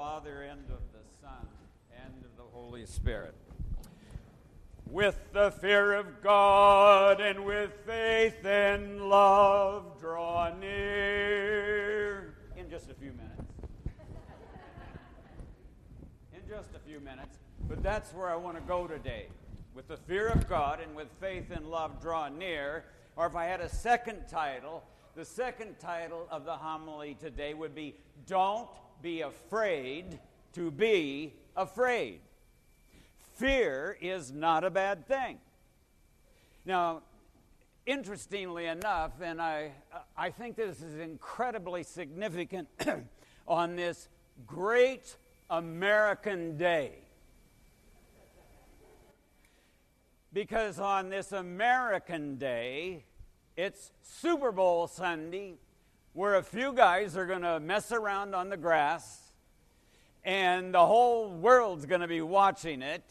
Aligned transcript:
Father, 0.00 0.44
and 0.50 0.62
of 0.70 0.80
the 0.94 1.04
Son, 1.20 1.46
and 1.94 2.24
of 2.24 2.34
the 2.38 2.42
Holy 2.54 2.86
Spirit. 2.86 3.34
With 4.86 5.18
the 5.34 5.50
fear 5.50 5.92
of 5.92 6.22
God 6.22 7.20
and 7.20 7.44
with 7.44 7.70
faith 7.84 8.46
and 8.46 9.10
love, 9.10 10.00
draw 10.00 10.54
near. 10.58 12.34
In 12.56 12.70
just 12.70 12.90
a 12.90 12.94
few 12.94 13.12
minutes. 13.12 13.52
In 16.32 16.48
just 16.48 16.70
a 16.74 16.78
few 16.78 16.98
minutes. 17.00 17.36
But 17.68 17.82
that's 17.82 18.14
where 18.14 18.30
I 18.30 18.36
want 18.36 18.56
to 18.56 18.62
go 18.62 18.86
today. 18.86 19.26
With 19.74 19.88
the 19.88 19.98
fear 19.98 20.28
of 20.28 20.48
God 20.48 20.80
and 20.80 20.96
with 20.96 21.08
faith 21.20 21.50
and 21.50 21.66
love, 21.66 22.00
draw 22.00 22.30
near. 22.30 22.86
Or 23.16 23.26
if 23.26 23.36
I 23.36 23.44
had 23.44 23.60
a 23.60 23.68
second 23.68 24.28
title, 24.30 24.82
the 25.14 25.26
second 25.26 25.78
title 25.78 26.26
of 26.30 26.46
the 26.46 26.56
homily 26.56 27.18
today 27.20 27.52
would 27.52 27.74
be 27.74 27.96
Don't 28.26 28.70
Be 29.02 29.22
Afraid 29.22 30.18
to 30.52 30.70
Be 30.70 31.32
Afraid. 31.56 32.20
Fear 33.36 33.96
is 34.00 34.32
not 34.32 34.64
a 34.64 34.70
bad 34.70 35.06
thing. 35.06 35.38
Now, 36.66 37.02
interestingly 37.86 38.66
enough, 38.66 39.12
and 39.22 39.40
I, 39.40 39.72
I 40.16 40.30
think 40.30 40.56
this 40.56 40.82
is 40.82 40.98
incredibly 40.98 41.82
significant 41.82 42.68
on 43.48 43.76
this 43.76 44.08
great 44.46 45.16
American 45.48 46.58
day. 46.58 46.92
Because 50.32 50.78
on 50.78 51.08
this 51.08 51.32
American 51.32 52.36
day, 52.36 53.04
it's 53.56 53.90
Super 54.02 54.52
Bowl 54.52 54.86
Sunday, 54.86 55.54
where 56.12 56.34
a 56.34 56.42
few 56.42 56.72
guys 56.72 57.16
are 57.16 57.26
going 57.26 57.42
to 57.42 57.60
mess 57.60 57.92
around 57.92 58.34
on 58.34 58.48
the 58.48 58.56
grass, 58.56 59.32
and 60.24 60.74
the 60.74 60.86
whole 60.86 61.30
world's 61.30 61.86
going 61.86 62.00
to 62.00 62.08
be 62.08 62.20
watching 62.20 62.82
it. 62.82 63.02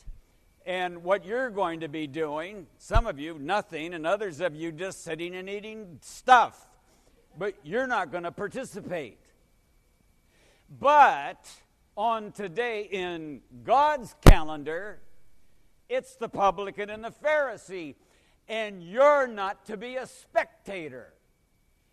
And 0.66 1.04
what 1.04 1.26
you're 1.26 1.50
going 1.50 1.80
to 1.80 1.88
be 1.88 2.06
doing, 2.06 2.68
some 2.78 3.08
of 3.08 3.20
you, 3.20 3.40
nothing, 3.40 3.94
and 3.94 4.06
others 4.06 4.42
of 4.42 4.56
you 4.56 4.72
just 4.72 5.04
sitting 5.04 5.36
and 5.36 5.50
eating 5.50 5.98
stuff. 6.02 6.68
But 7.38 7.56
you're 7.64 7.88
not 7.88 8.12
going 8.12 8.24
to 8.26 8.32
participate. 8.32 9.20
But 10.80 11.50
on 11.96 12.32
today 12.32 12.88
in 12.92 13.42
God's 13.64 14.14
calendar, 14.22 15.00
it's 15.88 16.16
the 16.16 16.30
publican 16.30 16.90
and 16.90 17.04
the 17.04 17.12
Pharisee 17.12 17.96
and 18.50 18.84
you're 18.84 19.28
not 19.28 19.66
to 19.68 19.78
be 19.78 19.96
a 19.96 20.08
spectator. 20.08 21.14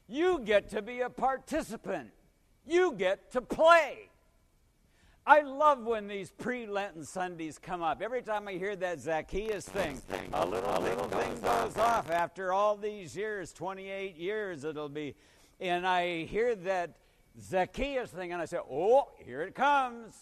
You 0.09 0.41
get 0.45 0.71
to 0.71 0.83
be 0.83 1.01
a 1.01 1.11
participant. 1.11 2.11
You 2.67 2.93
get 2.93 3.33
to 3.33 3.41
play. 3.41 4.11
I 5.27 5.41
love 5.41 5.85
when 5.85 6.07
these 6.07 6.31
pre 6.31 6.67
Lenten 6.67 7.05
Sundays 7.05 7.59
come 7.59 7.83
up. 7.83 8.01
Every 8.01 8.23
time 8.23 8.47
I 8.47 8.53
hear 8.53 8.77
that 8.77 9.01
Zacchaeus 9.01 9.69
thing, 9.69 10.01
a 10.33 10.47
little, 10.47 10.79
a 10.79 10.79
little 10.79 11.09
thing 11.09 11.41
goes 11.41 11.77
off 11.77 12.11
after 12.11 12.53
all 12.53 12.77
these 12.77 13.17
years 13.17 13.53
28 13.53 14.17
years 14.17 14.63
it'll 14.63 14.89
be. 14.89 15.17
And 15.59 15.85
I 15.85 16.25
hear 16.27 16.55
that 16.55 16.99
Zacchaeus 17.41 18.11
thing, 18.11 18.33
and 18.33 18.41
I 18.41 18.45
say, 18.45 18.59
oh, 18.59 19.09
here 19.19 19.43
it 19.43 19.55
comes. 19.55 20.15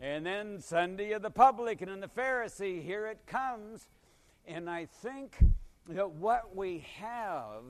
And 0.00 0.24
then 0.24 0.60
Sunday 0.60 1.12
of 1.12 1.22
the 1.22 1.30
publican 1.30 1.88
and 1.88 2.00
the 2.00 2.08
Pharisee, 2.08 2.82
here 2.82 3.06
it 3.06 3.26
comes. 3.26 3.88
And 4.46 4.70
I 4.70 4.86
think 4.86 5.36
that 5.88 6.10
what 6.12 6.54
we 6.54 6.86
have 7.00 7.64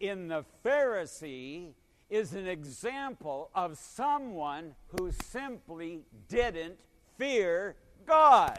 in 0.00 0.28
the 0.28 0.44
Pharisee 0.64 1.72
is 2.08 2.34
an 2.34 2.46
example 2.46 3.50
of 3.54 3.78
someone 3.78 4.74
who 4.88 5.10
simply 5.10 6.02
didn't 6.28 6.78
fear 7.18 7.76
God. 8.06 8.58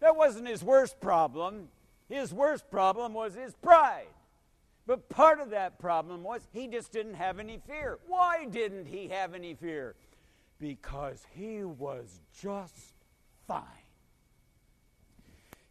That 0.00 0.16
wasn't 0.16 0.48
his 0.48 0.62
worst 0.62 1.00
problem. 1.00 1.68
His 2.08 2.32
worst 2.32 2.70
problem 2.70 3.14
was 3.14 3.34
his 3.34 3.54
pride. 3.54 4.06
But 4.86 5.08
part 5.08 5.40
of 5.40 5.50
that 5.50 5.78
problem 5.78 6.22
was 6.22 6.42
he 6.52 6.66
just 6.66 6.90
didn't 6.92 7.14
have 7.14 7.38
any 7.38 7.60
fear. 7.66 7.98
Why 8.06 8.46
didn't 8.46 8.86
he 8.86 9.08
have 9.08 9.34
any 9.34 9.54
fear? 9.54 9.94
Because 10.58 11.24
he 11.34 11.64
was 11.64 12.20
just 12.40 12.94
fine. 13.46 13.64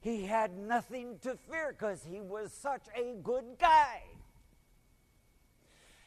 He 0.01 0.25
had 0.25 0.57
nothing 0.57 1.19
to 1.23 1.37
fear 1.49 1.75
because 1.77 2.05
he 2.09 2.21
was 2.21 2.53
such 2.53 2.83
a 2.95 3.15
good 3.21 3.43
guy. 3.59 4.03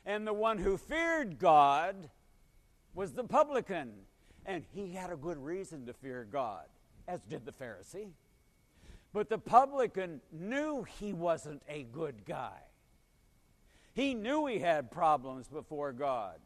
And 0.04 0.26
the 0.26 0.32
one 0.32 0.58
who 0.58 0.76
feared 0.76 1.38
God 1.38 2.10
was 2.94 3.12
the 3.12 3.24
publican. 3.24 3.92
And 4.44 4.64
he 4.74 4.92
had 4.92 5.10
a 5.10 5.16
good 5.16 5.38
reason 5.38 5.86
to 5.86 5.92
fear 5.92 6.26
God, 6.30 6.64
as 7.06 7.20
did 7.22 7.46
the 7.46 7.52
Pharisee. 7.52 8.10
But 9.12 9.28
the 9.28 9.38
publican 9.38 10.20
knew 10.32 10.84
he 10.98 11.12
wasn't 11.12 11.62
a 11.68 11.84
good 11.84 12.24
guy. 12.24 12.58
He 13.94 14.14
knew 14.14 14.46
he 14.46 14.58
had 14.58 14.90
problems 14.90 15.48
before 15.48 15.92
God. 15.92 16.40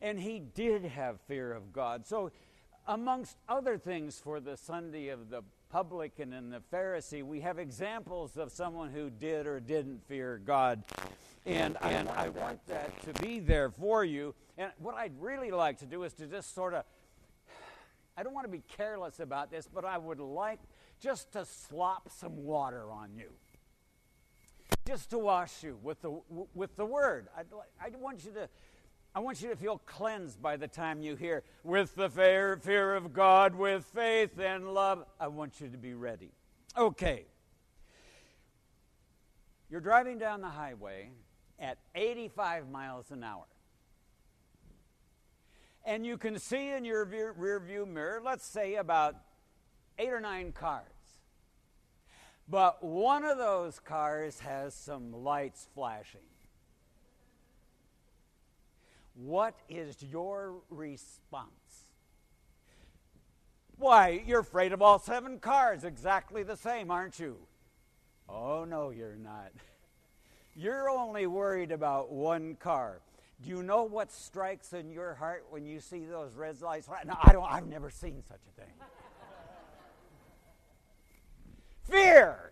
And 0.00 0.18
he 0.18 0.40
did 0.40 0.84
have 0.84 1.20
fear 1.22 1.52
of 1.52 1.72
God. 1.72 2.06
So, 2.06 2.30
amongst 2.86 3.36
other 3.48 3.78
things 3.78 4.18
for 4.18 4.40
the 4.40 4.56
Sunday 4.56 5.08
of 5.08 5.30
the 5.30 5.42
publican 5.70 6.32
and 6.32 6.52
the 6.52 6.62
Pharisee, 6.72 7.22
we 7.22 7.40
have 7.40 7.58
examples 7.58 8.36
of 8.36 8.50
someone 8.50 8.90
who 8.90 9.10
did 9.10 9.46
or 9.46 9.60
didn't 9.60 10.06
fear 10.08 10.40
God. 10.44 10.82
And, 11.46 11.76
and 11.82 12.08
I 12.08 12.28
want 12.28 12.64
that 12.66 13.00
to 13.02 13.22
be 13.22 13.40
there 13.40 13.70
for 13.70 14.04
you. 14.04 14.34
And 14.56 14.70
what 14.78 14.94
I'd 14.94 15.18
really 15.18 15.50
like 15.50 15.78
to 15.78 15.86
do 15.86 16.02
is 16.02 16.12
to 16.14 16.26
just 16.26 16.54
sort 16.54 16.74
of, 16.74 16.84
I 18.16 18.22
don't 18.22 18.34
want 18.34 18.46
to 18.46 18.52
be 18.52 18.62
careless 18.76 19.20
about 19.20 19.50
this, 19.50 19.68
but 19.72 19.84
I 19.84 19.96
would 19.96 20.20
like 20.20 20.60
just 21.00 21.32
to 21.32 21.44
slop 21.44 22.10
some 22.10 22.44
water 22.44 22.90
on 22.90 23.14
you. 23.16 23.30
Just 24.86 25.10
to 25.10 25.18
wash 25.18 25.62
you 25.62 25.78
with 25.82 26.02
the, 26.02 26.20
with 26.54 26.76
the 26.76 26.84
word. 26.84 27.28
I'd, 27.36 27.46
I 27.80 27.90
want 27.96 28.24
you 28.24 28.32
to 28.32 28.48
I 29.14 29.20
want 29.20 29.40
you 29.42 29.48
to 29.48 29.56
feel 29.56 29.78
cleansed 29.84 30.40
by 30.40 30.56
the 30.56 30.68
time 30.68 31.00
you 31.00 31.16
hear, 31.16 31.42
with 31.64 31.94
the 31.96 32.08
fear, 32.08 32.56
fear 32.56 32.94
of 32.94 33.12
God, 33.12 33.54
with 33.54 33.84
faith 33.84 34.38
and 34.38 34.72
love. 34.72 35.04
I 35.18 35.28
want 35.28 35.60
you 35.60 35.68
to 35.68 35.78
be 35.78 35.94
ready. 35.94 36.30
Okay. 36.76 37.24
You're 39.70 39.80
driving 39.80 40.18
down 40.18 40.40
the 40.40 40.48
highway 40.48 41.10
at 41.60 41.78
85 41.94 42.70
miles 42.70 43.10
an 43.10 43.24
hour. 43.24 43.44
And 45.84 46.04
you 46.04 46.18
can 46.18 46.38
see 46.38 46.70
in 46.70 46.84
your 46.84 47.04
rear 47.04 47.60
view 47.60 47.86
mirror, 47.86 48.20
let's 48.22 48.46
say 48.46 48.74
about 48.74 49.16
eight 49.98 50.10
or 50.10 50.20
nine 50.20 50.52
cars. 50.52 50.84
But 52.48 52.82
one 52.82 53.24
of 53.24 53.38
those 53.38 53.78
cars 53.78 54.40
has 54.40 54.74
some 54.74 55.12
lights 55.12 55.66
flashing. 55.74 56.20
What 59.14 59.54
is 59.68 59.96
your 60.02 60.62
response? 60.70 61.48
Why, 63.76 64.22
you're 64.26 64.40
afraid 64.40 64.72
of 64.72 64.80
all 64.82 64.98
seven 64.98 65.38
cars 65.38 65.84
exactly 65.84 66.42
the 66.42 66.56
same, 66.56 66.90
aren't 66.90 67.18
you? 67.18 67.36
Oh, 68.28 68.64
no, 68.64 68.90
you're 68.90 69.16
not. 69.16 69.52
You're 70.58 70.90
only 70.90 71.28
worried 71.28 71.70
about 71.70 72.10
one 72.10 72.56
car. 72.56 72.98
Do 73.40 73.48
you 73.48 73.62
know 73.62 73.84
what 73.84 74.10
strikes 74.10 74.72
in 74.72 74.90
your 74.90 75.14
heart 75.14 75.46
when 75.50 75.64
you 75.64 75.78
see 75.78 76.04
those 76.04 76.34
red 76.34 76.60
lights? 76.60 76.88
No, 77.06 77.14
I 77.22 77.32
don't. 77.32 77.48
I've 77.48 77.68
never 77.68 77.90
seen 77.90 78.24
such 78.26 78.40
a 78.48 78.60
thing. 78.60 78.72
Fear, 81.84 82.50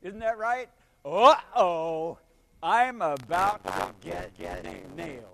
isn't 0.00 0.20
that 0.20 0.38
right? 0.38 0.68
Uh 1.04 1.34
oh, 1.56 2.18
I'm 2.62 3.02
about 3.02 3.64
to 3.64 3.94
get, 4.00 4.38
get 4.38 4.64
nailed. 4.94 5.24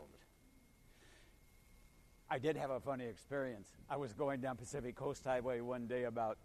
I 2.30 2.38
did 2.38 2.56
have 2.56 2.70
a 2.70 2.80
funny 2.80 3.04
experience. 3.04 3.68
I 3.90 3.98
was 3.98 4.14
going 4.14 4.40
down 4.40 4.56
Pacific 4.56 4.96
Coast 4.96 5.22
Highway 5.22 5.60
one 5.60 5.86
day 5.86 6.04
about 6.04 6.38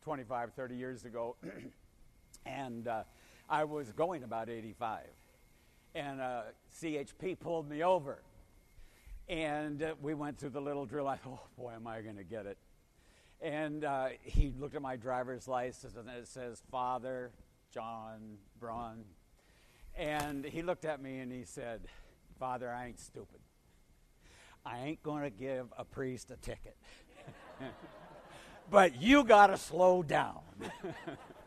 25, 0.00 0.54
30 0.54 0.76
years 0.76 1.04
ago, 1.04 1.36
and 2.46 2.88
uh, 2.88 3.02
I 3.50 3.64
was 3.64 3.90
going 3.90 4.22
about 4.22 4.48
85. 4.48 5.00
And 5.96 6.20
uh, 6.20 6.42
CHP 6.80 7.40
pulled 7.40 7.68
me 7.68 7.82
over. 7.82 8.22
And 9.28 9.82
uh, 9.82 9.94
we 10.00 10.14
went 10.14 10.38
through 10.38 10.50
the 10.50 10.60
little 10.60 10.86
drill. 10.86 11.08
I 11.08 11.16
thought, 11.16 11.40
oh 11.42 11.48
boy, 11.60 11.72
am 11.74 11.88
I 11.88 12.00
going 12.00 12.16
to 12.16 12.24
get 12.24 12.46
it. 12.46 12.58
And 13.40 13.84
uh, 13.84 14.08
he 14.22 14.52
looked 14.56 14.76
at 14.76 14.82
my 14.82 14.96
driver's 14.96 15.48
license 15.48 15.96
and 15.96 16.08
it 16.08 16.28
says 16.28 16.62
Father 16.70 17.32
John 17.72 18.38
Braun. 18.60 19.04
And 19.96 20.44
he 20.44 20.62
looked 20.62 20.84
at 20.84 21.02
me 21.02 21.18
and 21.18 21.32
he 21.32 21.44
said, 21.44 21.80
Father, 22.38 22.70
I 22.70 22.86
ain't 22.86 23.00
stupid. 23.00 23.40
I 24.64 24.78
ain't 24.80 25.02
going 25.02 25.24
to 25.24 25.30
give 25.30 25.66
a 25.76 25.84
priest 25.84 26.30
a 26.30 26.36
ticket. 26.36 26.76
but 28.70 29.00
you 29.00 29.24
got 29.24 29.48
to 29.48 29.56
slow 29.56 30.02
down. 30.04 30.40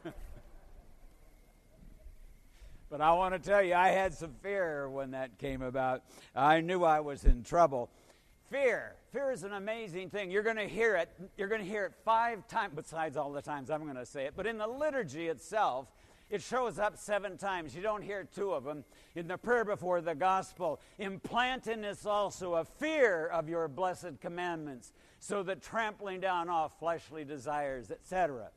but 2.94 3.02
I 3.02 3.12
want 3.14 3.34
to 3.34 3.40
tell 3.40 3.64
you, 3.64 3.74
I 3.74 3.88
had 3.88 4.14
some 4.14 4.36
fear 4.44 4.88
when 4.88 5.12
that 5.12 5.40
came 5.40 5.64
about. 5.64 6.04
I 6.36 6.62
knew 6.62 6.84
I 6.84 7.00
was 7.00 7.26
in 7.26 7.42
trouble. 7.42 7.90
Fear. 8.52 8.94
Fear 9.12 9.32
is 9.32 9.42
an 9.42 9.54
amazing 9.54 10.12
thing. 10.12 10.30
You're 10.30 10.44
going 10.44 10.58
to 10.58 10.68
hear 10.68 10.96
it. 10.98 11.10
You're 11.36 11.48
going 11.48 11.62
to 11.62 11.68
hear 11.68 11.86
it 11.86 11.94
five 12.06 12.48
times, 12.48 12.74
besides 12.76 13.18
all 13.18 13.32
the 13.32 13.42
times 13.42 13.72
I'm 13.72 13.86
going 13.86 13.96
to 13.96 14.06
say 14.06 14.26
it. 14.26 14.34
But 14.36 14.46
in 14.46 14.60
the 14.60 14.68
liturgy 14.68 15.28
itself, 15.28 15.88
it 16.30 16.44
shows 16.44 16.78
up 16.78 16.96
seven 16.96 17.36
times. 17.36 17.76
You 17.76 17.82
don't 17.82 18.04
hear 18.04 18.28
two 18.32 18.52
of 18.52 18.64
them. 18.64 18.84
In 19.16 19.28
the 19.28 19.40
prayer 19.40 19.66
before 19.66 20.00
the 20.00 20.14
gospel, 20.14 20.80
implant 21.00 21.66
in 21.66 21.84
us 21.86 22.06
also 22.06 22.54
a 22.54 22.64
fear 22.64 23.26
of 23.26 23.50
your 23.50 23.68
blessed 23.68 24.22
commandments, 24.22 24.94
so 25.18 25.42
that 25.42 25.64
trampling 25.64 26.20
down 26.20 26.48
all 26.48 26.70
fleshly 26.70 27.26
desires, 27.26 27.90
etc. 27.90 28.52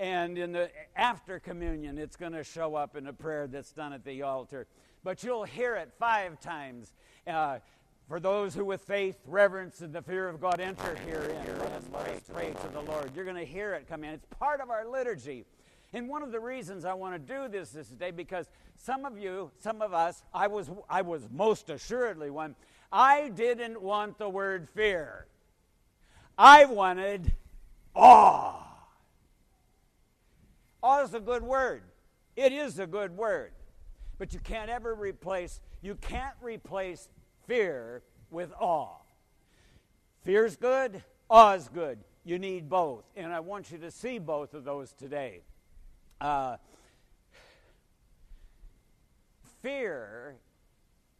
And 0.00 0.38
in 0.38 0.52
the 0.52 0.70
after 0.96 1.38
communion, 1.38 1.98
it's 1.98 2.16
going 2.16 2.32
to 2.32 2.42
show 2.42 2.74
up 2.74 2.96
in 2.96 3.06
a 3.06 3.12
prayer 3.12 3.46
that's 3.46 3.70
done 3.70 3.92
at 3.92 4.02
the 4.02 4.22
altar. 4.22 4.66
But 5.04 5.22
you'll 5.22 5.44
hear 5.44 5.76
it 5.76 5.92
five 5.98 6.40
times. 6.40 6.94
Uh, 7.26 7.58
for 8.08 8.18
those 8.18 8.54
who 8.54 8.64
with 8.64 8.80
faith, 8.80 9.18
reverence, 9.26 9.82
and 9.82 9.92
the 9.92 10.00
fear 10.00 10.26
of 10.26 10.40
God 10.40 10.58
enter 10.58 10.96
herein, 11.06 11.36
let 11.58 11.72
us 11.72 11.84
pray, 11.92 12.18
pray 12.32 12.54
to 12.62 12.68
the 12.72 12.80
Lord. 12.80 13.10
You're 13.14 13.26
going 13.26 13.36
to 13.36 13.44
hear 13.44 13.74
it 13.74 13.88
come 13.90 14.02
in. 14.02 14.14
It's 14.14 14.26
part 14.38 14.62
of 14.62 14.70
our 14.70 14.88
liturgy. 14.88 15.44
And 15.92 16.08
one 16.08 16.22
of 16.22 16.32
the 16.32 16.40
reasons 16.40 16.86
I 16.86 16.94
want 16.94 17.14
to 17.14 17.34
do 17.34 17.48
this 17.48 17.68
this 17.68 17.88
day, 17.88 18.10
because 18.10 18.48
some 18.78 19.04
of 19.04 19.18
you, 19.18 19.50
some 19.58 19.82
of 19.82 19.92
us, 19.92 20.22
I 20.32 20.46
was, 20.46 20.70
I 20.88 21.02
was 21.02 21.28
most 21.30 21.68
assuredly 21.68 22.30
one, 22.30 22.56
I 22.90 23.28
didn't 23.28 23.82
want 23.82 24.16
the 24.16 24.30
word 24.30 24.66
fear. 24.74 25.26
I 26.38 26.64
wanted 26.64 27.32
awe. 27.94 28.69
Awe 30.82 31.02
is 31.02 31.14
a 31.14 31.20
good 31.20 31.42
word. 31.42 31.82
It 32.36 32.52
is 32.52 32.78
a 32.78 32.86
good 32.86 33.16
word. 33.16 33.52
But 34.18 34.32
you 34.32 34.40
can't 34.40 34.70
ever 34.70 34.94
replace, 34.94 35.60
you 35.82 35.94
can't 35.94 36.34
replace 36.42 37.08
fear 37.46 38.02
with 38.30 38.52
awe. 38.58 38.98
Fear's 40.24 40.56
good, 40.56 41.02
awe's 41.28 41.68
good. 41.68 41.98
You 42.24 42.38
need 42.38 42.68
both. 42.68 43.04
And 43.16 43.32
I 43.32 43.40
want 43.40 43.70
you 43.70 43.78
to 43.78 43.90
see 43.90 44.18
both 44.18 44.52
of 44.54 44.64
those 44.64 44.92
today. 44.92 45.42
Uh, 46.20 46.56
fear, 49.62 50.36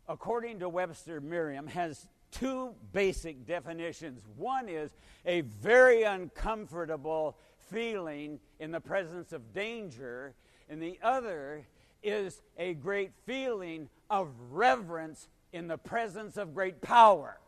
according 0.07 0.59
to 0.61 0.69
Webster 0.69 1.21
Merriam, 1.21 1.67
has 1.67 2.07
two 2.31 2.75
basic 2.93 3.47
definitions. 3.47 4.23
One 4.37 4.69
is 4.69 4.91
a 5.25 5.41
very 5.41 6.03
uncomfortable 6.03 7.39
feeling 7.71 8.41
in 8.59 8.71
the 8.71 8.81
presence 8.81 9.33
of 9.33 9.53
danger, 9.53 10.35
and 10.69 10.83
the 10.83 10.99
other 11.03 11.67
is 12.03 12.43
a 12.59 12.75
great 12.75 13.13
feeling 13.27 13.89
of 14.09 14.29
reverence 14.51 15.29
in 15.53 15.69
the 15.69 15.79
presence 15.79 16.37
of 16.37 16.55
great 16.55 16.81
power. 16.81 17.39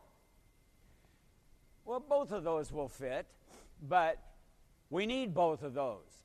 Well, 1.85 2.01
both 2.01 2.33
of 2.33 2.45
those 2.45 2.71
will 2.73 2.89
fit, 2.89 3.27
but 3.89 4.19
we 4.91 5.07
need 5.07 5.35
both 5.35 5.63
of 5.63 5.75
those. 5.75 6.23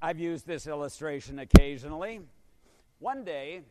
I've 0.00 0.18
used 0.18 0.46
this 0.46 0.66
illustration 0.66 1.40
occasionally. 1.40 2.20
One 3.00 3.24
day, 3.24 3.62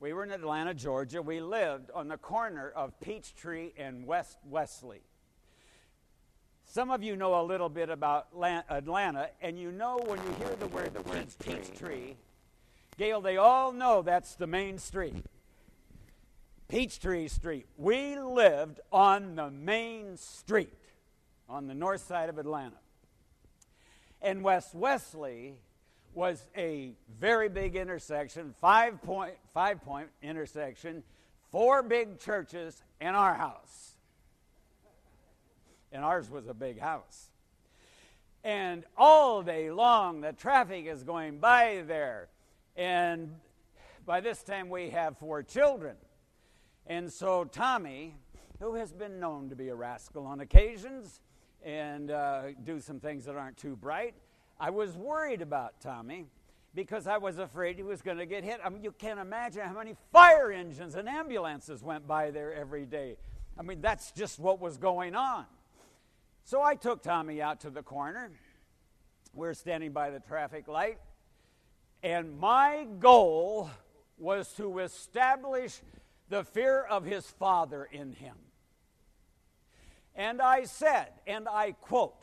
we 0.00 0.14
were 0.14 0.24
in 0.24 0.30
Atlanta, 0.30 0.72
Georgia. 0.72 1.20
We 1.20 1.40
lived 1.40 1.90
on 1.94 2.08
the 2.08 2.16
corner 2.16 2.72
of 2.74 2.98
Peachtree 3.00 3.72
and 3.76 4.06
West 4.06 4.38
Wesley. 4.44 5.02
Some 6.72 6.92
of 6.92 7.02
you 7.02 7.16
know 7.16 7.40
a 7.40 7.42
little 7.42 7.68
bit 7.68 7.90
about 7.90 8.28
Atlanta, 8.32 9.30
and 9.42 9.58
you 9.58 9.72
know 9.72 9.98
when 10.06 10.20
you 10.20 10.34
hear 10.38 10.54
the 10.54 10.68
word 10.68 10.94
the 10.94 11.00
word 11.00 11.26
Peachtree, 11.40 12.14
Gail, 12.96 13.20
they 13.20 13.38
all 13.38 13.72
know 13.72 14.02
that's 14.02 14.36
the 14.36 14.46
main 14.46 14.78
street. 14.78 15.24
Peachtree 16.68 17.26
Street. 17.26 17.66
We 17.76 18.16
lived 18.20 18.78
on 18.92 19.34
the 19.34 19.50
main 19.50 20.16
street 20.16 20.78
on 21.48 21.66
the 21.66 21.74
north 21.74 22.06
side 22.06 22.28
of 22.28 22.38
Atlanta. 22.38 22.78
And 24.22 24.44
West 24.44 24.72
Wesley 24.72 25.56
was 26.14 26.46
a 26.56 26.92
very 27.18 27.48
big 27.48 27.74
intersection, 27.74 28.54
five 28.60 29.02
point, 29.02 29.34
five 29.52 29.82
point 29.82 30.06
intersection, 30.22 31.02
four 31.50 31.82
big 31.82 32.20
churches, 32.20 32.80
and 33.00 33.16
our 33.16 33.34
house 33.34 33.96
and 35.92 36.04
ours 36.04 36.30
was 36.30 36.46
a 36.46 36.54
big 36.54 36.78
house. 36.80 37.30
And 38.42 38.84
all 38.96 39.42
day 39.42 39.70
long, 39.70 40.22
the 40.22 40.32
traffic 40.32 40.86
is 40.86 41.02
going 41.02 41.38
by 41.38 41.82
there. 41.86 42.28
And 42.76 43.34
by 44.06 44.20
this 44.20 44.42
time, 44.42 44.70
we 44.70 44.90
have 44.90 45.18
four 45.18 45.42
children. 45.42 45.96
And 46.86 47.12
so, 47.12 47.44
Tommy, 47.44 48.16
who 48.58 48.74
has 48.74 48.92
been 48.92 49.20
known 49.20 49.50
to 49.50 49.56
be 49.56 49.68
a 49.68 49.74
rascal 49.74 50.26
on 50.26 50.40
occasions 50.40 51.20
and 51.62 52.10
uh, 52.10 52.42
do 52.64 52.80
some 52.80 52.98
things 52.98 53.26
that 53.26 53.36
aren't 53.36 53.58
too 53.58 53.76
bright, 53.76 54.14
I 54.58 54.70
was 54.70 54.96
worried 54.96 55.42
about 55.42 55.80
Tommy 55.80 56.26
because 56.74 57.06
I 57.06 57.18
was 57.18 57.38
afraid 57.38 57.76
he 57.76 57.82
was 57.82 58.00
going 58.00 58.18
to 58.18 58.26
get 58.26 58.44
hit. 58.44 58.60
I 58.64 58.68
mean, 58.68 58.82
you 58.82 58.92
can't 58.92 59.20
imagine 59.20 59.62
how 59.66 59.74
many 59.74 59.96
fire 60.12 60.50
engines 60.50 60.94
and 60.94 61.08
ambulances 61.08 61.82
went 61.82 62.06
by 62.06 62.30
there 62.30 62.54
every 62.54 62.86
day. 62.86 63.16
I 63.58 63.62
mean, 63.62 63.80
that's 63.80 64.12
just 64.12 64.38
what 64.38 64.60
was 64.60 64.78
going 64.78 65.14
on. 65.14 65.44
So 66.44 66.62
I 66.62 66.74
took 66.74 67.02
Tommy 67.02 67.40
out 67.40 67.60
to 67.60 67.70
the 67.70 67.82
corner. 67.82 68.30
We're 69.34 69.54
standing 69.54 69.92
by 69.92 70.10
the 70.10 70.20
traffic 70.20 70.66
light. 70.68 70.98
And 72.02 72.38
my 72.38 72.86
goal 72.98 73.70
was 74.18 74.52
to 74.54 74.78
establish 74.80 75.80
the 76.28 76.44
fear 76.44 76.82
of 76.82 77.04
his 77.04 77.26
father 77.26 77.84
in 77.90 78.12
him. 78.12 78.36
And 80.14 80.40
I 80.40 80.64
said, 80.64 81.08
and 81.26 81.48
I 81.48 81.72
quote, 81.72 82.14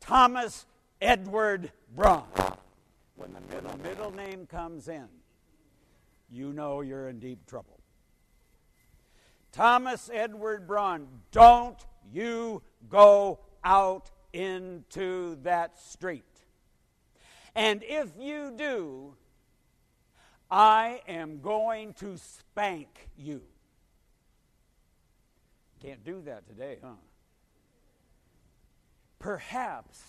Thomas 0.00 0.66
Edward 1.00 1.70
Braun. 1.94 2.24
When 3.16 3.32
the 3.32 3.54
middle, 3.54 3.78
middle 3.78 4.10
name 4.10 4.46
comes 4.46 4.88
in, 4.88 5.08
you 6.30 6.52
know 6.52 6.80
you're 6.80 7.08
in 7.08 7.18
deep 7.18 7.46
trouble. 7.46 7.80
Thomas 9.52 10.10
Edward 10.12 10.66
Braun, 10.66 11.06
don't 11.30 11.78
you 12.12 12.62
go 12.90 13.40
out 13.66 14.10
into 14.32 15.36
that 15.42 15.78
street. 15.78 16.24
And 17.54 17.82
if 17.82 18.10
you 18.18 18.52
do, 18.56 19.14
I 20.50 21.02
am 21.08 21.40
going 21.40 21.94
to 21.94 22.16
spank 22.16 23.08
you. 23.18 23.42
Can't 25.82 26.04
do 26.04 26.22
that 26.26 26.46
today, 26.46 26.78
huh? 26.82 26.90
Perhaps 29.18 30.00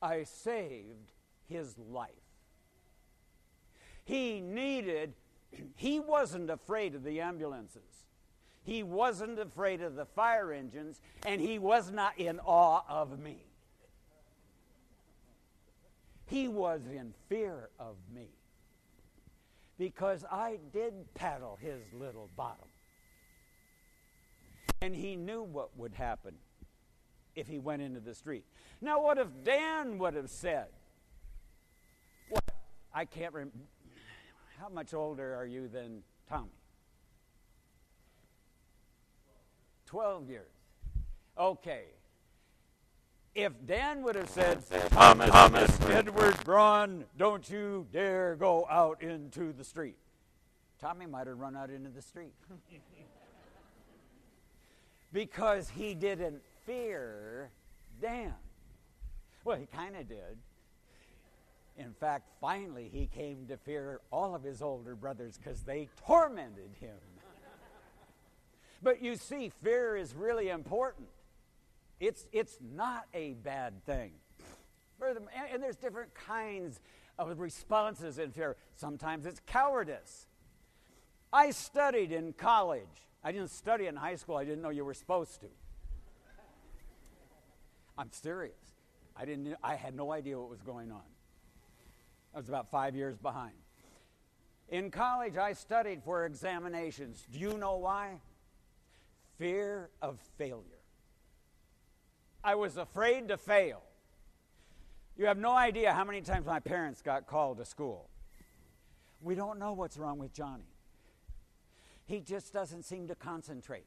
I 0.00 0.24
saved 0.24 1.12
his 1.46 1.76
life. 1.78 2.10
He 4.04 4.40
needed, 4.40 5.12
he 5.76 6.00
wasn't 6.00 6.50
afraid 6.50 6.94
of 6.94 7.04
the 7.04 7.20
ambulances. 7.20 7.82
He 8.64 8.82
wasn't 8.82 9.38
afraid 9.38 9.82
of 9.82 9.94
the 9.94 10.06
fire 10.06 10.50
engines, 10.50 11.00
and 11.26 11.40
he 11.40 11.58
was 11.58 11.90
not 11.90 12.18
in 12.18 12.40
awe 12.40 12.82
of 12.88 13.18
me. 13.18 13.44
He 16.26 16.48
was 16.48 16.80
in 16.86 17.12
fear 17.28 17.68
of 17.78 17.96
me 18.12 18.30
because 19.78 20.24
I 20.30 20.58
did 20.72 20.94
paddle 21.14 21.58
his 21.60 21.82
little 21.92 22.30
bottom. 22.36 22.68
And 24.80 24.94
he 24.94 25.14
knew 25.16 25.42
what 25.42 25.76
would 25.76 25.94
happen 25.94 26.34
if 27.34 27.46
he 27.46 27.58
went 27.58 27.82
into 27.82 28.00
the 28.00 28.14
street. 28.14 28.44
Now, 28.80 29.02
what 29.02 29.18
if 29.18 29.28
Dan 29.44 29.98
would 29.98 30.14
have 30.14 30.30
said, 30.30 30.68
What? 32.30 32.44
I 32.94 33.04
can't 33.04 33.34
remember. 33.34 33.58
How 34.58 34.68
much 34.68 34.94
older 34.94 35.34
are 35.34 35.46
you 35.46 35.68
than 35.68 36.02
Tommy? 36.28 36.50
12 39.86 40.28
years. 40.28 40.52
Okay. 41.38 41.84
If 43.34 43.52
Dan 43.66 44.02
would 44.02 44.14
have 44.14 44.28
said, 44.28 44.62
Thomas, 44.90 45.28
Thomas 45.30 45.80
Edward 45.86 46.36
Braun, 46.44 47.04
don't 47.18 47.48
you 47.50 47.86
dare 47.92 48.36
go 48.36 48.66
out 48.70 49.02
into 49.02 49.52
the 49.52 49.64
street, 49.64 49.96
Tommy 50.80 51.06
might 51.06 51.26
have 51.26 51.38
run 51.38 51.56
out 51.56 51.70
into 51.70 51.90
the 51.90 52.02
street. 52.02 52.34
because 55.12 55.68
he 55.68 55.94
didn't 55.94 56.42
fear 56.64 57.50
Dan. 58.00 58.34
Well, 59.44 59.56
he 59.56 59.66
kind 59.66 59.96
of 59.96 60.08
did. 60.08 60.38
In 61.76 61.92
fact, 61.92 62.28
finally, 62.40 62.88
he 62.92 63.06
came 63.06 63.46
to 63.48 63.56
fear 63.56 64.00
all 64.12 64.34
of 64.34 64.42
his 64.42 64.62
older 64.62 64.94
brothers 64.94 65.38
because 65.38 65.62
they 65.62 65.88
tormented 66.06 66.70
him. 66.80 66.96
But 68.82 69.02
you 69.02 69.16
see, 69.16 69.50
fear 69.62 69.96
is 69.96 70.14
really 70.14 70.48
important. 70.48 71.08
It's, 72.00 72.26
it's 72.32 72.58
not 72.60 73.06
a 73.14 73.34
bad 73.34 73.84
thing. 73.84 74.12
And, 75.00 75.18
and 75.52 75.62
there's 75.62 75.76
different 75.76 76.14
kinds 76.14 76.80
of 77.18 77.38
responses 77.38 78.18
in 78.18 78.30
fear. 78.30 78.56
Sometimes 78.74 79.26
it's 79.26 79.40
cowardice. 79.46 80.26
I 81.32 81.50
studied 81.50 82.12
in 82.12 82.32
college 82.32 83.04
I 83.24 83.32
didn't 83.32 83.50
study 83.50 83.86
in 83.86 83.96
high 83.96 84.16
school. 84.16 84.36
I 84.36 84.44
didn't 84.44 84.60
know 84.60 84.68
you 84.68 84.84
were 84.84 84.92
supposed 84.92 85.40
to. 85.40 85.46
I'm 87.96 88.10
serious. 88.12 88.52
I 89.16 89.24
didn't. 89.24 89.56
I 89.62 89.76
had 89.76 89.94
no 89.94 90.12
idea 90.12 90.38
what 90.38 90.50
was 90.50 90.60
going 90.60 90.92
on. 90.92 91.00
I 92.34 92.36
was 92.36 92.48
about 92.48 92.70
five 92.70 92.94
years 92.94 93.16
behind. 93.16 93.54
In 94.68 94.90
college, 94.90 95.36
I 95.36 95.54
studied 95.54 96.02
for 96.02 96.26
examinations. 96.26 97.24
Do 97.32 97.38
you 97.38 97.56
know 97.56 97.76
why? 97.76 98.16
Fear 99.38 99.90
of 100.00 100.18
failure. 100.38 100.62
I 102.42 102.54
was 102.54 102.76
afraid 102.76 103.28
to 103.28 103.36
fail. 103.36 103.82
You 105.16 105.26
have 105.26 105.38
no 105.38 105.52
idea 105.52 105.92
how 105.92 106.04
many 106.04 106.20
times 106.20 106.46
my 106.46 106.60
parents 106.60 107.00
got 107.02 107.26
called 107.26 107.58
to 107.58 107.64
school. 107.64 108.08
We 109.22 109.34
don't 109.34 109.58
know 109.58 109.72
what's 109.72 109.96
wrong 109.96 110.18
with 110.18 110.32
Johnny. 110.32 110.68
He 112.06 112.20
just 112.20 112.52
doesn't 112.52 112.84
seem 112.84 113.08
to 113.08 113.14
concentrate. 113.14 113.86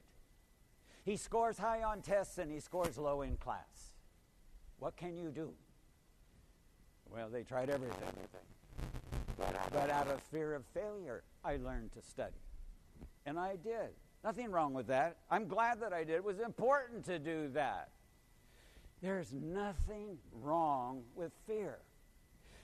He 1.05 1.17
scores 1.17 1.57
high 1.57 1.83
on 1.83 2.01
tests 2.01 2.37
and 2.37 2.51
he 2.51 2.59
scores 2.59 2.97
low 2.97 3.21
in 3.21 3.37
class. 3.37 3.93
What 4.79 4.97
can 4.97 5.15
you 5.15 5.29
do? 5.29 5.53
Well, 7.09 7.29
they 7.29 7.43
tried 7.43 7.69
everything. 7.69 7.97
But 9.37 9.89
out 9.89 10.07
of 10.07 10.21
fear 10.23 10.55
of 10.55 10.65
failure, 10.73 11.23
I 11.45 11.57
learned 11.57 11.91
to 11.93 12.01
study. 12.01 12.41
And 13.25 13.37
I 13.39 13.55
did. 13.55 13.91
Nothing 14.23 14.51
wrong 14.51 14.73
with 14.73 14.87
that. 14.87 15.17
I'm 15.29 15.47
glad 15.47 15.81
that 15.81 15.93
I 15.93 16.03
did. 16.03 16.15
It 16.15 16.23
was 16.23 16.39
important 16.39 17.05
to 17.05 17.19
do 17.19 17.49
that. 17.53 17.89
There's 19.01 19.31
nothing 19.31 20.17
wrong 20.41 21.03
with 21.15 21.31
fear. 21.45 21.79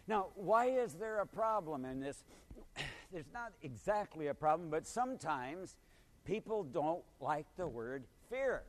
Now, 0.07 0.27
why 0.35 0.67
is 0.67 0.93
there 0.93 1.19
a 1.19 1.27
problem 1.27 1.85
in 1.85 1.99
this? 1.99 2.23
There's 3.11 3.31
not 3.33 3.53
exactly 3.61 4.27
a 4.27 4.33
problem, 4.33 4.69
but 4.69 4.87
sometimes 4.87 5.75
people 6.25 6.63
don't 6.63 7.03
like 7.21 7.45
the 7.55 7.67
word 7.67 8.03
fear. 8.29 8.63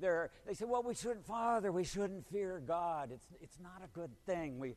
They're, 0.00 0.30
they 0.46 0.54
say, 0.54 0.64
well, 0.64 0.82
we 0.82 0.94
shouldn't, 0.94 1.24
Father, 1.24 1.70
we 1.70 1.84
shouldn't 1.84 2.26
fear 2.30 2.60
God. 2.66 3.10
It's, 3.12 3.26
it's 3.40 3.58
not 3.62 3.82
a 3.84 3.88
good 3.98 4.10
thing. 4.26 4.58
We, 4.58 4.74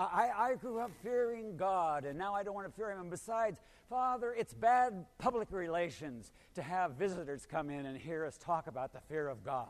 I, 0.00 0.30
I 0.36 0.54
grew 0.54 0.78
up 0.80 0.90
fearing 1.02 1.56
God, 1.56 2.04
and 2.04 2.18
now 2.18 2.34
I 2.34 2.42
don't 2.42 2.54
want 2.54 2.66
to 2.66 2.72
fear 2.72 2.90
Him. 2.90 3.00
And 3.00 3.10
besides, 3.10 3.60
Father, 3.90 4.32
it's 4.32 4.54
bad 4.54 5.04
public 5.18 5.48
relations 5.50 6.32
to 6.54 6.62
have 6.62 6.92
visitors 6.92 7.46
come 7.46 7.68
in 7.68 7.84
and 7.84 7.98
hear 7.98 8.24
us 8.24 8.38
talk 8.38 8.66
about 8.66 8.92
the 8.92 9.00
fear 9.08 9.28
of 9.28 9.44
God. 9.44 9.66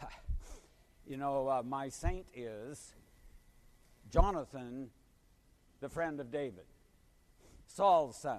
You 1.04 1.16
know, 1.16 1.48
uh, 1.48 1.62
my 1.64 1.88
saint 1.88 2.26
is 2.32 2.94
Jonathan, 4.08 4.88
the 5.80 5.88
friend 5.88 6.20
of 6.20 6.30
David, 6.30 6.64
Saul's 7.66 8.16
son. 8.16 8.38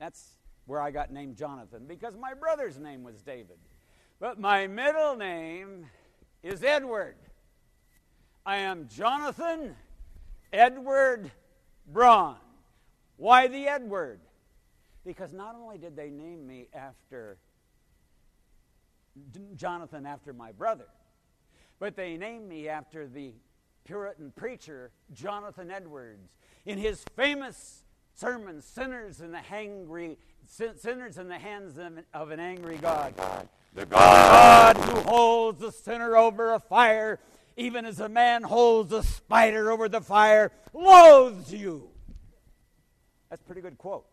That's 0.00 0.36
where 0.66 0.82
I 0.82 0.90
got 0.90 1.12
named 1.12 1.36
Jonathan 1.36 1.84
because 1.86 2.16
my 2.16 2.34
brother's 2.34 2.78
name 2.78 3.04
was 3.04 3.22
David. 3.22 3.58
But 4.18 4.40
my 4.40 4.66
middle 4.66 5.16
name 5.16 5.86
is 6.42 6.64
Edward. 6.64 7.14
I 8.48 8.56
am 8.60 8.88
Jonathan 8.88 9.76
Edward 10.54 11.30
Braun. 11.86 12.36
Why 13.18 13.46
the 13.46 13.68
Edward? 13.68 14.20
Because 15.04 15.34
not 15.34 15.54
only 15.54 15.76
did 15.76 15.94
they 15.94 16.08
name 16.08 16.46
me 16.46 16.68
after 16.72 17.36
Jonathan 19.54 20.06
after 20.06 20.32
my 20.32 20.52
brother, 20.52 20.86
but 21.78 21.94
they 21.94 22.16
named 22.16 22.48
me 22.48 22.70
after 22.70 23.06
the 23.06 23.34
Puritan 23.84 24.32
preacher 24.34 24.92
Jonathan 25.12 25.70
Edwards 25.70 26.38
in 26.64 26.78
his 26.78 27.04
famous 27.16 27.84
sermon, 28.14 28.62
Sinners 28.62 29.20
in 29.20 29.30
the 29.30 29.42
Hangry, 29.50 30.16
Sinners 30.46 31.18
in 31.18 31.28
the 31.28 31.38
Hands 31.38 31.78
of 32.14 32.30
an 32.30 32.40
Angry 32.40 32.78
God. 32.78 33.12
The 33.74 33.84
God 33.84 34.78
who 34.78 35.00
holds 35.00 35.60
the 35.60 35.70
sinner 35.70 36.16
over 36.16 36.54
a 36.54 36.58
fire, 36.58 37.20
even 37.58 37.84
as 37.84 37.98
a 37.98 38.08
man 38.08 38.44
holds 38.44 38.92
a 38.92 39.02
spider 39.02 39.72
over 39.72 39.88
the 39.88 40.00
fire, 40.00 40.52
loathes 40.72 41.52
you. 41.52 41.90
That's 43.28 43.42
a 43.42 43.44
pretty 43.44 43.60
good 43.60 43.76
quote. 43.76 44.06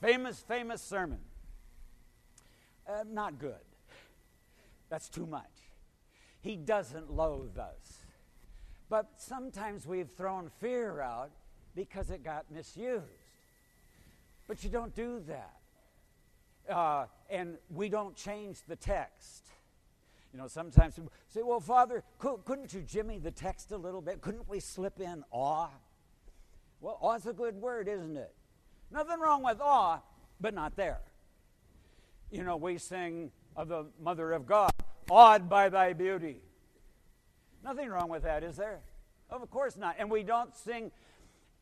Famous, 0.00 0.40
famous 0.40 0.80
sermon. 0.80 1.18
Uh, 2.88 3.04
not 3.08 3.38
good. 3.38 3.54
That's 4.88 5.10
too 5.10 5.26
much. 5.26 5.44
He 6.40 6.56
doesn't 6.56 7.12
loathe 7.12 7.58
us. 7.58 7.98
But 8.88 9.10
sometimes 9.18 9.86
we've 9.86 10.10
thrown 10.16 10.50
fear 10.60 11.00
out 11.00 11.30
because 11.74 12.10
it 12.10 12.24
got 12.24 12.46
misused. 12.50 13.04
But 14.48 14.64
you 14.64 14.70
don't 14.70 14.94
do 14.94 15.22
that. 15.28 16.74
Uh, 16.74 17.06
and 17.28 17.58
we 17.70 17.90
don't 17.90 18.16
change 18.16 18.60
the 18.66 18.76
text. 18.76 19.44
You 20.32 20.38
know, 20.38 20.48
sometimes 20.48 20.94
people 20.94 21.12
say, 21.28 21.42
well, 21.42 21.60
Father, 21.60 22.02
couldn't 22.18 22.72
you 22.72 22.80
jimmy 22.82 23.18
the 23.18 23.30
text 23.30 23.70
a 23.70 23.76
little 23.76 24.00
bit? 24.00 24.20
Couldn't 24.22 24.48
we 24.48 24.60
slip 24.60 24.98
in 24.98 25.24
awe? 25.30 25.68
Well, 26.80 26.98
awe's 27.02 27.26
a 27.26 27.32
good 27.32 27.56
word, 27.56 27.86
isn't 27.86 28.16
it? 28.16 28.34
Nothing 28.90 29.20
wrong 29.20 29.42
with 29.42 29.60
awe, 29.60 30.00
but 30.40 30.54
not 30.54 30.74
there. 30.74 31.00
You 32.30 32.44
know, 32.44 32.56
we 32.56 32.78
sing 32.78 33.30
of 33.56 33.68
the 33.68 33.86
Mother 34.00 34.32
of 34.32 34.46
God, 34.46 34.70
awed 35.10 35.50
by 35.50 35.68
thy 35.68 35.92
beauty. 35.92 36.40
Nothing 37.62 37.90
wrong 37.90 38.08
with 38.08 38.22
that, 38.22 38.42
is 38.42 38.56
there? 38.56 38.80
Of 39.28 39.48
course 39.50 39.76
not. 39.76 39.96
And 39.98 40.10
we 40.10 40.22
don't 40.22 40.56
sing 40.56 40.90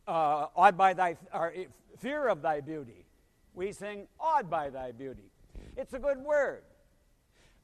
uh, 0.06 0.46
awed 0.54 0.76
by 0.76 0.94
thy, 0.94 1.16
or 1.34 1.52
fear 1.98 2.28
of 2.28 2.40
thy 2.40 2.60
beauty. 2.60 3.04
We 3.52 3.72
sing 3.72 4.06
awed 4.18 4.48
by 4.48 4.70
thy 4.70 4.92
beauty. 4.92 5.30
It's 5.76 5.92
a 5.92 5.98
good 5.98 6.18
word. 6.18 6.62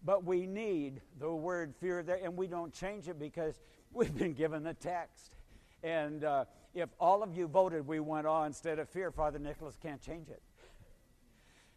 But 0.06 0.24
we 0.24 0.46
need 0.46 1.00
the 1.18 1.34
word 1.34 1.74
fear 1.80 2.04
there, 2.04 2.20
and 2.22 2.36
we 2.36 2.46
don't 2.46 2.72
change 2.72 3.08
it 3.08 3.18
because 3.18 3.60
we've 3.92 4.16
been 4.16 4.34
given 4.34 4.62
the 4.62 4.72
text. 4.72 5.32
And 5.82 6.22
uh, 6.22 6.44
if 6.74 6.88
all 7.00 7.24
of 7.24 7.36
you 7.36 7.48
voted 7.48 7.86
we 7.86 7.98
want 7.98 8.24
awe 8.24 8.44
instead 8.44 8.78
of 8.78 8.88
fear, 8.88 9.10
Father 9.10 9.40
Nicholas 9.40 9.76
can't 9.82 10.00
change 10.00 10.28
it. 10.28 10.40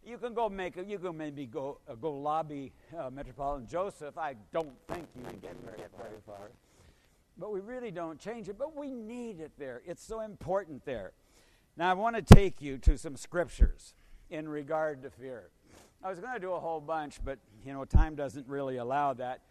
You 0.06 0.20
can 0.20 0.36
go 0.36 0.48
make. 0.48 0.76
You 0.78 1.00
can 1.00 1.18
maybe 1.18 1.48
go 1.48 1.80
uh, 1.90 1.96
go 1.96 2.14
lobby 2.14 2.72
uh, 2.98 3.10
Metropolitan 3.10 3.68
Joseph. 3.68 4.18
I 4.18 4.36
don't 4.54 4.74
think 4.88 5.08
you 5.16 5.24
can 5.24 5.40
get 5.40 5.56
very, 5.66 5.88
very 5.98 6.20
far. 6.26 6.52
But 7.38 7.52
we 7.52 7.60
really 7.60 7.92
don't 7.92 8.20
change 8.20 8.48
it. 8.48 8.58
But 8.58 8.76
we 8.76 8.94
need 8.94 9.40
it 9.40 9.52
there. 9.58 9.82
It's 9.86 10.04
so 10.04 10.22
important 10.22 10.86
there. 10.86 11.14
Now 11.76 11.90
I 11.90 11.94
want 11.94 12.16
to 12.16 12.22
take 12.22 12.62
you 12.62 12.78
to 12.80 12.98
some 12.98 13.18
scriptures 13.18 13.94
in 14.30 14.48
regard 14.48 15.02
to 15.04 15.10
fear. 15.10 15.50
I 16.02 16.10
was 16.10 16.20
going 16.20 16.34
to 16.34 16.40
do 16.40 16.54
a 16.54 16.60
whole 16.60 16.80
bunch, 16.80 17.20
but 17.24 17.40
you 17.66 17.74
know 17.74 17.86
time 17.86 18.16
doesn't 18.16 18.48
really 18.48 18.78
allow 18.78 19.14
that. 19.14 19.42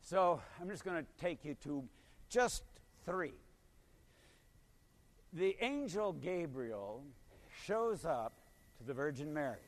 So 0.00 0.40
I'm 0.60 0.68
just 0.68 0.84
going 0.84 1.02
to 1.02 1.06
take 1.20 1.44
you 1.44 1.54
to 1.64 1.84
just 2.28 2.62
three. 3.04 3.34
The 5.32 5.56
angel 5.60 6.12
Gabriel 6.12 7.02
shows 7.64 8.04
up 8.04 8.32
to 8.78 8.84
the 8.84 8.94
Virgin 8.94 9.32
Mary. 9.34 9.58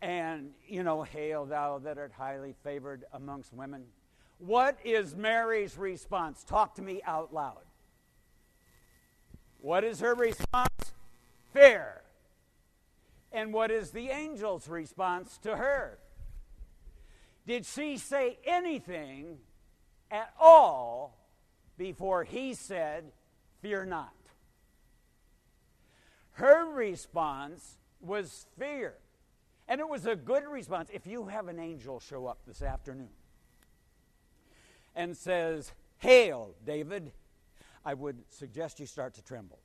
And, 0.00 0.50
you 0.66 0.82
know, 0.82 1.02
hail 1.02 1.44
thou 1.44 1.78
that 1.78 1.98
art 1.98 2.12
highly 2.16 2.54
favored 2.62 3.04
amongst 3.12 3.52
women. 3.52 3.84
What 4.38 4.78
is 4.84 5.16
Mary's 5.16 5.76
response? 5.76 6.44
Talk 6.44 6.74
to 6.76 6.82
me 6.82 7.00
out 7.04 7.34
loud. 7.34 7.64
What 9.60 9.82
is 9.82 10.00
her 10.00 10.14
response? 10.14 10.92
Fear. 11.52 12.02
And 13.32 13.52
what 13.52 13.70
is 13.70 13.90
the 13.90 14.10
angel's 14.10 14.68
response 14.68 15.38
to 15.42 15.56
her? 15.56 15.98
Did 17.48 17.64
she 17.64 17.96
say 17.96 18.38
anything 18.44 19.38
at 20.10 20.34
all 20.38 21.16
before 21.78 22.22
he 22.22 22.52
said, 22.52 23.04
Fear 23.62 23.86
not? 23.86 24.12
Her 26.32 26.66
response 26.66 27.78
was 28.02 28.44
fear. 28.58 28.96
And 29.66 29.80
it 29.80 29.88
was 29.88 30.04
a 30.04 30.14
good 30.14 30.44
response. 30.44 30.90
If 30.92 31.06
you 31.06 31.24
have 31.28 31.48
an 31.48 31.58
angel 31.58 32.00
show 32.00 32.26
up 32.26 32.40
this 32.46 32.60
afternoon 32.60 33.08
and 34.94 35.16
says, 35.16 35.72
Hail, 35.96 36.54
David, 36.66 37.12
I 37.82 37.94
would 37.94 38.18
suggest 38.28 38.78
you 38.78 38.84
start 38.84 39.14
to 39.14 39.22
tremble. 39.24 39.58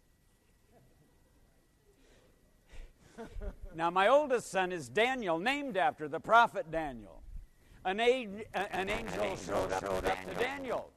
now, 3.75 3.89
my 3.89 4.07
oldest 4.07 4.49
son 4.49 4.71
is 4.71 4.87
Daniel, 4.87 5.37
named 5.37 5.75
after 5.75 6.07
the 6.07 6.21
prophet 6.21 6.71
Daniel. 6.71 7.22
An, 7.85 7.99
an 7.99 8.89
angel 8.89 9.37
showed 9.45 9.71
up, 9.71 9.81
showed 9.81 10.05
up 10.05 10.17
to 10.27 10.35
Daniel. 10.39 10.89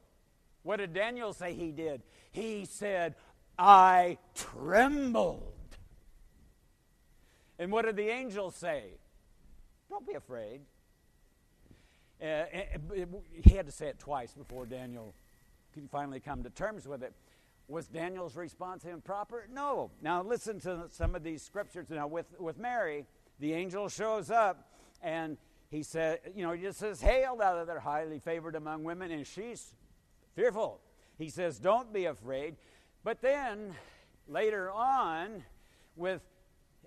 What 0.63 0.77
did 0.77 0.93
Daniel 0.93 1.33
say 1.33 1.53
he 1.53 1.71
did? 1.71 2.01
He 2.31 2.65
said, 2.65 3.15
I 3.57 4.17
trembled. 4.35 5.53
And 7.59 7.71
what 7.71 7.85
did 7.85 7.95
the 7.95 8.09
angel 8.09 8.51
say? 8.51 8.83
Don't 9.89 10.05
be 10.07 10.13
afraid. 10.13 10.61
Uh, 12.21 12.25
uh 12.25 12.45
he 13.31 13.51
had 13.51 13.65
to 13.65 13.71
say 13.71 13.87
it 13.87 13.99
twice 13.99 14.33
before 14.33 14.65
Daniel 14.65 15.13
could 15.73 15.89
finally 15.89 16.19
come 16.19 16.43
to 16.43 16.49
terms 16.49 16.87
with 16.87 17.03
it. 17.03 17.13
Was 17.67 17.87
Daniel's 17.87 18.35
response 18.35 18.85
improper? 18.85 19.47
No. 19.51 19.91
Now 20.01 20.23
listen 20.23 20.59
to 20.61 20.85
some 20.89 21.15
of 21.15 21.23
these 21.23 21.41
scriptures. 21.41 21.87
Now 21.89 22.07
with, 22.07 22.27
with 22.39 22.57
Mary, 22.57 23.05
the 23.39 23.53
angel 23.53 23.89
shows 23.89 24.31
up 24.31 24.71
and 25.01 25.37
he 25.69 25.83
said, 25.83 26.19
you 26.35 26.43
know, 26.43 26.53
he 26.53 26.61
just 26.61 26.79
says, 26.79 27.01
Hail 27.01 27.35
thou 27.37 27.65
that 27.65 27.79
highly 27.79 28.19
favored 28.19 28.55
among 28.55 28.83
women, 28.83 29.11
and 29.11 29.27
she's 29.27 29.73
fearful. 30.35 30.79
He 31.17 31.29
says, 31.29 31.59
Don't 31.59 31.91
be 31.93 32.05
afraid. 32.05 32.55
But 33.03 33.21
then 33.21 33.73
later 34.27 34.71
on, 34.71 35.43
with 35.95 36.21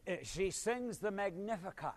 eh, 0.06 0.18
she 0.22 0.50
sings 0.50 0.98
the 0.98 1.10
Magnificat. 1.10 1.94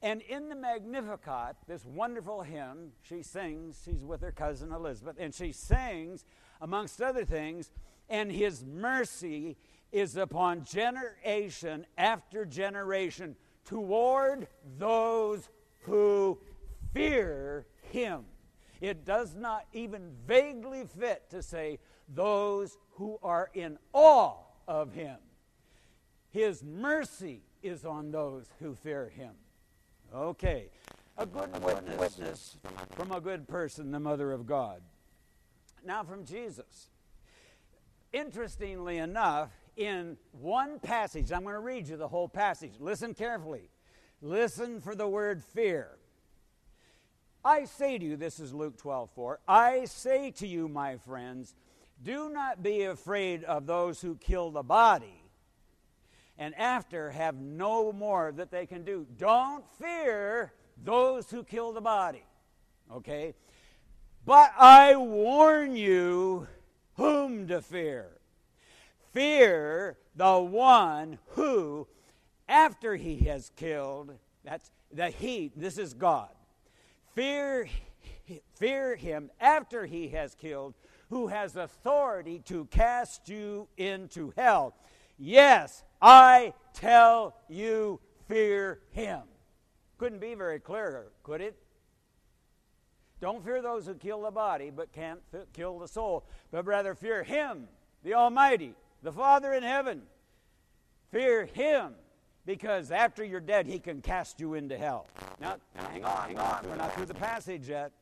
And 0.00 0.22
in 0.22 0.48
the 0.48 0.54
Magnificat, 0.54 1.56
this 1.66 1.84
wonderful 1.84 2.42
hymn, 2.42 2.92
she 3.02 3.22
sings, 3.22 3.80
she's 3.84 4.04
with 4.04 4.20
her 4.20 4.30
cousin 4.30 4.72
Elizabeth, 4.72 5.16
and 5.18 5.34
she 5.34 5.52
sings, 5.52 6.24
amongst 6.60 7.02
other 7.02 7.24
things, 7.24 7.70
and 8.08 8.30
his 8.30 8.64
mercy 8.64 9.56
is 9.90 10.16
upon 10.16 10.64
generation 10.64 11.86
after 11.96 12.44
generation 12.44 13.36
toward 13.64 14.46
those 14.78 15.48
who 15.88 16.38
fear 16.92 17.66
him. 17.90 18.24
It 18.80 19.04
does 19.04 19.34
not 19.34 19.66
even 19.72 20.12
vaguely 20.26 20.84
fit 20.84 21.30
to 21.30 21.42
say 21.42 21.78
those 22.08 22.78
who 22.92 23.18
are 23.22 23.50
in 23.54 23.78
awe 23.92 24.34
of 24.66 24.92
him. 24.92 25.16
His 26.30 26.62
mercy 26.62 27.42
is 27.62 27.84
on 27.84 28.10
those 28.10 28.46
who 28.60 28.74
fear 28.74 29.08
him. 29.08 29.32
Okay. 30.14 30.70
A 31.16 31.26
good 31.26 31.50
witness, 31.98 32.56
from 32.94 33.10
a 33.10 33.20
good 33.20 33.48
person, 33.48 33.90
the 33.90 33.98
mother 33.98 34.32
of 34.32 34.46
God. 34.46 34.80
Now, 35.84 36.04
from 36.04 36.24
Jesus. 36.24 36.90
Interestingly 38.12 38.98
enough, 38.98 39.50
in 39.76 40.16
one 40.32 40.78
passage, 40.78 41.32
I'm 41.32 41.42
going 41.42 41.54
to 41.54 41.60
read 41.60 41.88
you 41.88 41.96
the 41.96 42.08
whole 42.08 42.28
passage. 42.28 42.74
Listen 42.78 43.14
carefully. 43.14 43.68
Listen 44.20 44.80
for 44.80 44.94
the 44.94 45.08
word 45.08 45.42
fear. 45.42 45.90
I 47.44 47.64
say 47.64 47.98
to 47.98 48.04
you, 48.04 48.16
this 48.16 48.40
is 48.40 48.52
Luke 48.52 48.76
12 48.76 49.10
4, 49.14 49.40
I 49.46 49.84
say 49.84 50.30
to 50.32 50.46
you, 50.46 50.68
my 50.68 50.96
friends, 50.96 51.54
do 52.02 52.28
not 52.28 52.62
be 52.62 52.84
afraid 52.84 53.44
of 53.44 53.66
those 53.66 54.00
who 54.00 54.16
kill 54.16 54.50
the 54.50 54.62
body 54.62 55.22
and 56.38 56.54
after 56.54 57.10
have 57.10 57.36
no 57.36 57.92
more 57.92 58.32
that 58.32 58.50
they 58.50 58.64
can 58.64 58.84
do. 58.84 59.06
Don't 59.18 59.64
fear 59.78 60.52
those 60.84 61.30
who 61.30 61.42
kill 61.42 61.72
the 61.72 61.80
body. 61.80 62.24
Okay? 62.92 63.34
But 64.24 64.52
I 64.56 64.94
warn 64.96 65.74
you 65.74 66.46
whom 66.96 67.48
to 67.48 67.60
fear. 67.60 68.10
Fear 69.12 69.98
the 70.14 70.38
one 70.38 71.18
who, 71.30 71.88
after 72.48 72.96
he 72.96 73.16
has 73.26 73.50
killed, 73.56 74.12
that's 74.44 74.70
the 74.92 75.10
he, 75.10 75.52
this 75.54 75.78
is 75.78 75.94
God. 75.94 76.30
Fear, 77.14 77.68
fear 78.54 78.96
him 78.96 79.30
after 79.40 79.86
he 79.86 80.08
has 80.08 80.34
killed, 80.34 80.74
who 81.10 81.28
has 81.28 81.56
authority 81.56 82.40
to 82.46 82.66
cast 82.66 83.28
you 83.28 83.68
into 83.76 84.32
hell. 84.36 84.74
Yes, 85.18 85.82
I 86.00 86.54
tell 86.74 87.34
you, 87.48 88.00
fear 88.28 88.80
him. 88.92 89.22
Couldn't 89.98 90.20
be 90.20 90.34
very 90.34 90.60
clearer, 90.60 91.06
could 91.22 91.40
it? 91.40 91.56
Don't 93.20 93.44
fear 93.44 93.60
those 93.60 93.86
who 93.86 93.94
kill 93.94 94.22
the 94.22 94.30
body, 94.30 94.70
but 94.70 94.92
can't 94.92 95.20
f- 95.34 95.46
kill 95.52 95.80
the 95.80 95.88
soul, 95.88 96.24
but 96.52 96.64
rather 96.66 96.94
fear 96.94 97.24
him, 97.24 97.66
the 98.04 98.14
Almighty, 98.14 98.74
the 99.02 99.10
Father 99.10 99.52
in 99.52 99.64
heaven. 99.64 100.02
Fear 101.10 101.46
him, 101.46 101.94
because 102.48 102.90
after 102.90 103.22
you're 103.22 103.40
dead, 103.40 103.66
he 103.66 103.78
can 103.78 104.00
cast 104.00 104.40
you 104.40 104.54
into 104.54 104.78
hell. 104.78 105.06
Now, 105.38 105.56
hang 105.74 106.02
on, 106.02 106.28
hang 106.28 106.38
on. 106.38 106.64
We're 106.66 106.76
not 106.76 106.94
through 106.94 107.04
the 107.04 107.12
passage 107.12 107.68
yet. 107.68 107.92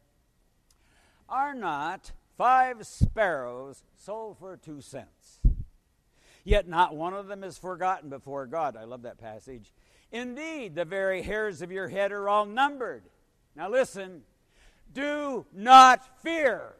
Are 1.28 1.52
not 1.52 2.12
five 2.38 2.86
sparrows 2.86 3.82
sold 3.96 4.38
for 4.38 4.56
two 4.56 4.80
cents? 4.80 5.40
Yet 6.44 6.68
not 6.68 6.94
one 6.94 7.12
of 7.12 7.26
them 7.26 7.42
is 7.42 7.58
forgotten 7.58 8.08
before 8.08 8.46
God. 8.46 8.76
I 8.76 8.84
love 8.84 9.02
that 9.02 9.18
passage. 9.18 9.72
Indeed, 10.12 10.76
the 10.76 10.84
very 10.84 11.22
hairs 11.22 11.60
of 11.60 11.72
your 11.72 11.88
head 11.88 12.12
are 12.12 12.28
all 12.28 12.46
numbered. 12.46 13.02
Now 13.56 13.68
listen, 13.68 14.22
do 14.94 15.44
not 15.52 16.22
fear. 16.22 16.76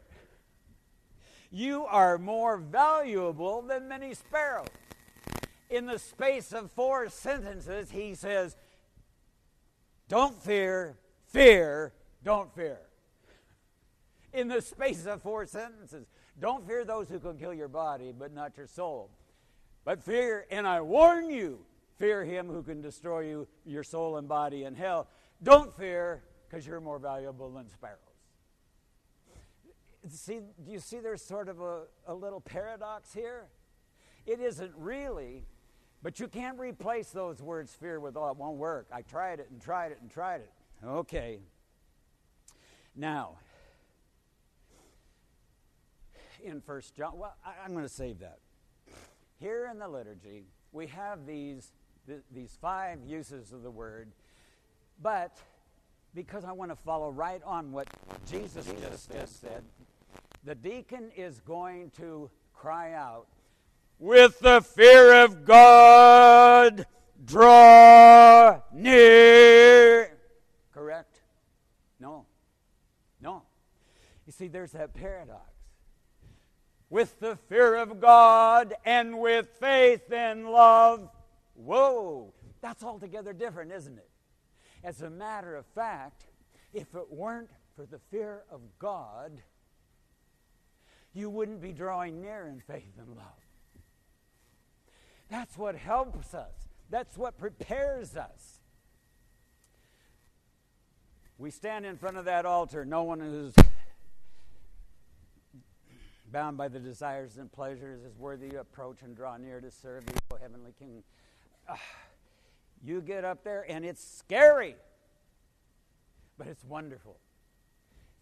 You 1.51 1.85
are 1.87 2.17
more 2.17 2.59
valuable 2.59 3.61
than 3.63 3.89
many 3.89 4.15
sparrows. 4.15 4.69
In 5.69 5.87
the 5.87 5.99
space 5.99 6.53
of 6.53 6.71
four 6.71 7.09
sentences, 7.09 7.91
he 7.91 8.15
says, 8.15 8.57
Don't 10.09 10.41
fear, 10.43 10.97
fear, 11.27 11.93
don't 12.23 12.55
fear. 12.55 12.79
In 14.33 14.49
the 14.49 14.61
space 14.61 15.07
of 15.07 15.23
four 15.23 15.47
sentences, 15.47 16.07
don't 16.39 16.67
fear 16.67 16.85
those 16.85 17.09
who 17.09 17.19
can 17.19 17.39
kill 17.39 17.55
your 17.55 17.69
body, 17.69 18.13
but 18.17 18.33
not 18.33 18.57
your 18.57 18.67
soul. 18.67 19.11
But 19.85 20.03
fear, 20.03 20.47
and 20.51 20.67
I 20.67 20.81
warn 20.81 21.31
you, 21.31 21.61
fear 21.97 22.25
him 22.25 22.49
who 22.49 22.63
can 22.63 22.81
destroy 22.83 23.21
you, 23.21 23.49
your 23.65 23.83
soul 23.83 24.19
and 24.19 24.29
body 24.29 24.65
in 24.65 24.75
hell. 24.75 25.09
Don't 25.43 25.75
fear, 25.77 26.23
because 26.49 26.67
you're 26.67 26.81
more 26.81 26.99
valuable 26.99 27.51
than 27.51 27.69
sparrows. 27.69 27.99
See, 30.09 30.41
do 30.65 30.71
you 30.71 30.79
see 30.79 31.01
there's 31.01 31.23
sort 31.23 31.49
of 31.49 31.61
a, 31.61 31.83
a 32.07 32.15
little 32.15 32.41
paradox 32.41 33.13
here? 33.13 33.47
It 34.27 34.41
isn't 34.41 34.73
really, 34.77 35.45
but 36.03 36.21
you 36.21 36.29
can't 36.29 36.59
replace 36.59 37.11
those 37.11 37.43
words 37.43 37.73
fear 37.73 37.99
with, 37.99 38.17
oh, 38.17 38.31
it 38.31 38.37
won't 38.37 38.57
work. 38.59 38.87
I 38.93 39.03
tried 39.03 39.41
it 39.41 39.49
and 39.51 39.61
tried 39.61 39.93
it 39.93 39.99
and 40.01 40.11
tried 40.11 40.41
it. 40.41 40.51
Okay. 40.85 41.41
Now, 42.95 43.39
in 46.43 46.61
First 46.61 46.95
John, 46.95 47.19
well, 47.19 47.35
I, 47.45 47.53
I'm 47.65 47.73
going 47.73 47.85
to 47.85 47.93
save 47.93 48.21
that. 48.21 48.39
Here 49.39 49.69
in 49.71 49.79
the 49.79 49.89
liturgy, 49.89 50.45
we 50.73 50.87
have 50.89 51.27
these, 51.27 51.73
th- 52.07 52.23
these 52.33 52.57
five 52.61 52.99
uses 53.05 53.53
of 53.53 53.63
the 53.63 53.71
word, 53.71 54.13
but 55.03 55.37
because 56.15 56.45
I 56.45 56.53
want 56.53 56.71
to 56.71 56.77
follow 56.77 57.11
right 57.11 57.43
on 57.45 57.73
what 57.73 57.89
Jesus, 58.31 58.67
Jesus 58.67 58.81
just, 58.81 59.13
just 59.13 59.41
said, 59.41 59.63
the 60.45 60.55
deacon 60.55 61.11
is 61.17 61.41
going 61.41 61.91
to 61.99 62.31
cry 62.55 62.93
out, 62.93 63.27
with 63.99 64.39
the 64.41 64.61
fear 64.61 65.25
of 65.25 65.45
God, 65.45 66.87
draw 67.25 68.61
near. 68.73 70.17
Correct? 70.73 71.21
No. 71.99 72.27
No. 73.21 73.43
You 74.27 74.33
see, 74.33 74.49
there's 74.49 74.73
that 74.73 74.95
paradox 74.95 75.51
with 76.91 77.19
the 77.21 77.37
fear 77.49 77.75
of 77.75 78.01
God 78.01 78.75
and 78.85 79.19
with 79.19 79.49
faith 79.59 80.13
and 80.13 80.49
love. 80.51 81.09
Whoa, 81.55 82.33
that's 82.61 82.85
altogether 82.85 83.33
different, 83.33 83.73
isn't 83.73 83.99
it? 83.99 84.09
As 84.85 85.03
a 85.03 85.11
matter 85.11 85.57
of 85.57 85.67
fact, 85.67 86.27
if 86.73 86.95
it 86.95 87.11
weren't 87.11 87.51
for 87.75 87.87
the 87.87 87.99
fear 88.11 88.45
of 88.51 88.61
God, 88.79 89.43
you 91.13 91.31
wouldn't 91.31 91.61
be 91.61 91.73
drawing 91.73 92.21
near 92.21 92.47
in 92.47 92.61
faith 92.61 92.93
and 92.99 93.09
love. 93.17 93.46
That's 95.31 95.57
what 95.59 95.75
helps 95.75 96.35
us, 96.35 96.53
that's 96.91 97.17
what 97.17 97.39
prepares 97.39 98.17
us. 98.17 98.61
We 101.39 101.51
stand 101.51 101.85
in 101.85 101.99
front 101.99 102.17
of 102.17 102.25
that 102.25 102.47
altar. 102.47 102.87
No 102.87 103.03
one 103.03 103.21
who's 103.21 103.53
bound 106.33 106.57
by 106.57 106.69
the 106.69 106.79
desires 106.79 107.39
and 107.39 107.51
pleasures, 107.51 108.03
is 108.03 108.19
worthy 108.19 108.49
to 108.51 108.61
approach 108.61 109.03
and 109.03 109.17
draw 109.17 109.37
near 109.37 109.61
to 109.61 109.71
serve 109.71 110.05
you, 110.09 110.15
O 110.33 110.37
Heavenly 110.37 110.73
King. 110.79 111.03
Uh, 111.69 111.77
you 112.85 113.01
get 113.01 113.25
up 113.25 113.45
there 113.45 113.65
and 113.69 113.85
it's 113.85 114.05
scary, 114.05 114.77
but 116.37 116.47
it's 116.47 116.65
wonderful. 116.65 117.17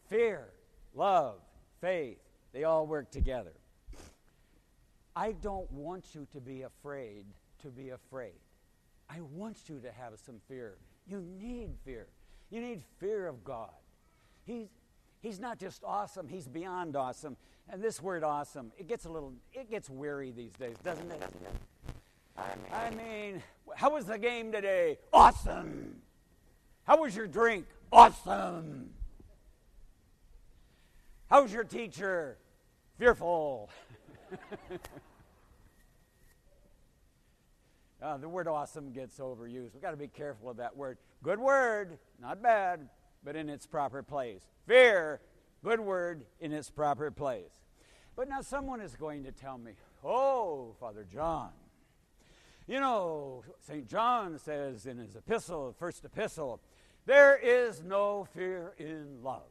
Fear, 0.09 0.49
love, 0.95 1.37
faith, 1.81 2.19
they 2.53 2.65
all 2.65 2.87
work 2.87 3.11
together. 3.11 3.55
I 5.17 5.33
don't 5.33 5.71
want 5.73 6.15
you 6.15 6.27
to 6.33 6.41
be 6.41 6.63
afraid 6.63 7.25
to 7.65 7.69
be 7.71 7.91
afraid. 7.91 8.39
I 9.09 9.21
want 9.21 9.57
you 9.69 9.81
to 9.81 9.91
have 9.91 10.13
some 10.25 10.37
fear. 10.49 10.77
You 11.07 11.25
need 11.41 11.71
fear. 11.85 12.07
You 12.51 12.61
need 12.61 12.83
fear 12.99 13.27
of 13.27 13.43
God. 13.43 13.71
He's, 14.45 14.69
he's 15.21 15.41
not 15.41 15.59
just 15.59 15.83
awesome, 15.85 16.29
he's 16.29 16.47
beyond 16.47 16.95
awesome. 16.95 17.37
And 17.71 17.83
this 17.83 18.03
word 18.03 18.23
awesome, 18.23 18.73
it 18.79 18.87
gets 18.87 19.07
a 19.07 19.09
little, 19.09 19.33
it 19.53 19.71
gets 19.71 19.89
weary 19.89 20.31
these 20.31 20.53
days, 20.53 20.77
doesn't 20.85 21.11
it? 21.11 21.23
I 22.73 22.91
mean, 22.91 23.43
how 23.75 23.95
was 23.95 24.05
the 24.05 24.19
game 24.19 24.53
today? 24.53 24.99
Awesome. 25.13 25.97
How 26.85 27.01
was 27.01 27.17
your 27.17 27.27
drink? 27.27 27.65
Awesome. 27.91 28.91
How's 31.31 31.53
your 31.53 31.65
teacher? 31.65 32.37
Fearful. 32.99 33.71
uh, 38.03 38.17
the 38.19 38.29
word 38.29 38.49
awesome 38.49 38.93
gets 38.93 39.19
overused. 39.19 39.73
We've 39.75 39.83
got 39.83 39.93
to 39.93 39.97
be 39.97 40.09
careful 40.09 40.51
of 40.51 40.57
that 40.59 40.77
word. 40.77 40.99
Good 41.23 41.39
word, 41.39 41.99
not 42.21 42.43
bad, 42.43 42.89
but 43.25 43.37
in 43.37 43.49
its 43.49 43.67
proper 43.67 44.03
place. 44.03 44.43
Fear, 44.67 45.21
good 45.63 45.81
word 45.81 46.25
in 46.41 46.53
its 46.53 46.71
proper 46.71 47.11
place. 47.11 47.53
But 48.17 48.29
now 48.29 48.43
someone 48.43 48.81
is 48.81 48.95
going 48.95 49.25
to 49.25 49.33
tell 49.33 49.59
me, 49.59 49.73
oh, 50.05 50.77
Father 50.79 51.05
John, 51.11 51.51
you 52.67 52.81
know, 52.81 53.43
St. 53.61 53.89
John 53.89 54.39
says 54.39 54.87
in 54.87 54.99
his 54.99 55.17
epistle, 55.17 55.75
first 55.79 56.05
epistle, 56.05 56.61
there 57.07 57.37
is 57.37 57.83
no 57.83 58.27
fear 58.35 58.75
in 58.79 59.23
love. 59.23 59.43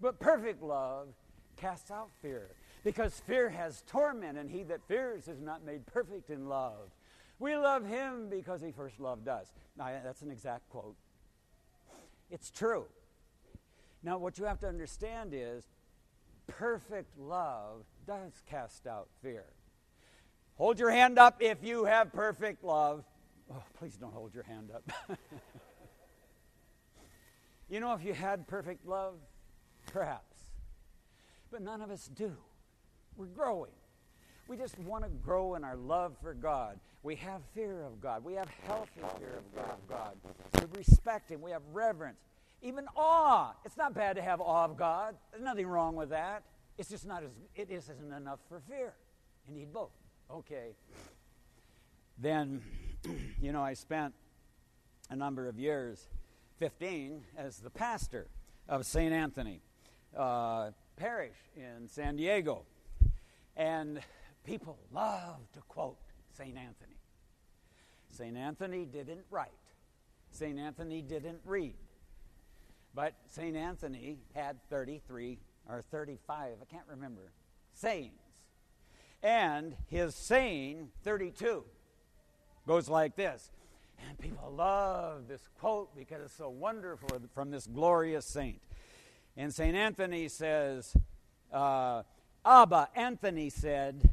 But 0.00 0.20
perfect 0.20 0.62
love 0.62 1.08
casts 1.56 1.90
out 1.90 2.10
fear, 2.20 2.50
because 2.86 3.20
fear 3.26 3.48
has 3.48 3.82
torment, 3.88 4.38
and 4.38 4.48
he 4.48 4.62
that 4.62 4.80
fears 4.86 5.26
is 5.26 5.40
not 5.40 5.64
made 5.64 5.84
perfect 5.86 6.30
in 6.30 6.48
love. 6.48 6.92
We 7.40 7.56
love 7.56 7.84
him 7.84 8.28
because 8.30 8.62
he 8.62 8.70
first 8.70 9.00
loved 9.00 9.26
us. 9.26 9.52
Now, 9.76 9.90
that's 10.04 10.22
an 10.22 10.30
exact 10.30 10.68
quote. 10.68 10.94
It's 12.30 12.48
true. 12.48 12.84
Now, 14.04 14.18
what 14.18 14.38
you 14.38 14.44
have 14.44 14.60
to 14.60 14.68
understand 14.68 15.30
is 15.32 15.64
perfect 16.46 17.18
love 17.18 17.82
does 18.06 18.40
cast 18.48 18.86
out 18.86 19.08
fear. 19.20 19.46
Hold 20.54 20.78
your 20.78 20.90
hand 20.90 21.18
up 21.18 21.38
if 21.40 21.64
you 21.64 21.86
have 21.86 22.12
perfect 22.12 22.62
love. 22.62 23.02
Oh, 23.52 23.64
please 23.80 23.96
don't 23.96 24.12
hold 24.12 24.32
your 24.32 24.44
hand 24.44 24.70
up. 24.72 24.92
you 27.68 27.80
know, 27.80 27.94
if 27.94 28.04
you 28.04 28.14
had 28.14 28.46
perfect 28.46 28.86
love, 28.86 29.16
perhaps. 29.86 30.36
But 31.50 31.62
none 31.62 31.82
of 31.82 31.90
us 31.90 32.08
do. 32.14 32.36
We're 33.16 33.26
growing. 33.26 33.72
We 34.48 34.56
just 34.56 34.78
want 34.78 35.04
to 35.04 35.10
grow 35.10 35.54
in 35.54 35.64
our 35.64 35.76
love 35.76 36.16
for 36.22 36.34
God. 36.34 36.78
We 37.02 37.16
have 37.16 37.40
fear 37.54 37.82
of 37.82 38.00
God. 38.00 38.24
We 38.24 38.34
have 38.34 38.48
healthy 38.66 39.00
fear 39.18 39.40
of 39.58 39.88
God. 39.88 40.16
We 40.54 40.78
respect 40.78 41.30
Him. 41.30 41.40
We 41.40 41.50
have 41.50 41.62
reverence. 41.72 42.18
Even 42.62 42.86
awe. 42.96 43.54
It's 43.64 43.76
not 43.76 43.94
bad 43.94 44.16
to 44.16 44.22
have 44.22 44.40
awe 44.40 44.64
of 44.64 44.76
God. 44.76 45.14
There's 45.30 45.44
nothing 45.44 45.66
wrong 45.66 45.94
with 45.94 46.10
that. 46.10 46.42
It's 46.78 46.88
just 46.88 47.06
not 47.06 47.22
as, 47.22 47.30
it 47.54 47.70
isn't 47.70 48.12
enough 48.12 48.40
for 48.48 48.60
fear. 48.68 48.94
You 49.48 49.54
need 49.54 49.72
both. 49.72 49.92
Okay. 50.30 50.74
Then, 52.18 52.62
you 53.40 53.52
know, 53.52 53.62
I 53.62 53.74
spent 53.74 54.14
a 55.10 55.16
number 55.16 55.48
of 55.48 55.58
years, 55.58 56.08
15, 56.58 57.22
as 57.36 57.58
the 57.58 57.70
pastor 57.70 58.26
of 58.68 58.84
St. 58.84 59.12
Anthony 59.12 59.60
uh, 60.16 60.70
Parish 60.96 61.36
in 61.56 61.88
San 61.88 62.16
Diego. 62.16 62.64
And 63.56 64.00
people 64.44 64.78
love 64.92 65.50
to 65.52 65.60
quote 65.62 65.98
St. 66.36 66.56
Anthony. 66.56 66.96
St. 68.08 68.36
Anthony 68.36 68.84
didn't 68.84 69.24
write, 69.30 69.50
St. 70.30 70.58
Anthony 70.58 71.02
didn't 71.02 71.40
read. 71.44 71.74
But 72.94 73.14
St. 73.26 73.54
Anthony 73.54 74.16
had 74.34 74.56
33 74.70 75.38
or 75.68 75.82
35, 75.82 76.54
I 76.60 76.64
can't 76.64 76.86
remember, 76.88 77.30
sayings. 77.74 78.20
And 79.22 79.76
his 79.88 80.14
saying, 80.14 80.88
32, 81.04 81.64
goes 82.66 82.88
like 82.88 83.16
this. 83.16 83.50
And 84.08 84.18
people 84.18 84.50
love 84.50 85.28
this 85.28 85.42
quote 85.58 85.94
because 85.96 86.22
it's 86.22 86.36
so 86.36 86.48
wonderful 86.48 87.20
from 87.34 87.50
this 87.50 87.66
glorious 87.66 88.24
saint. 88.24 88.60
And 89.36 89.52
St. 89.52 89.76
Anthony 89.76 90.28
says, 90.28 90.96
uh, 91.52 92.02
Abba, 92.46 92.88
Anthony 92.94 93.50
said, 93.50 94.10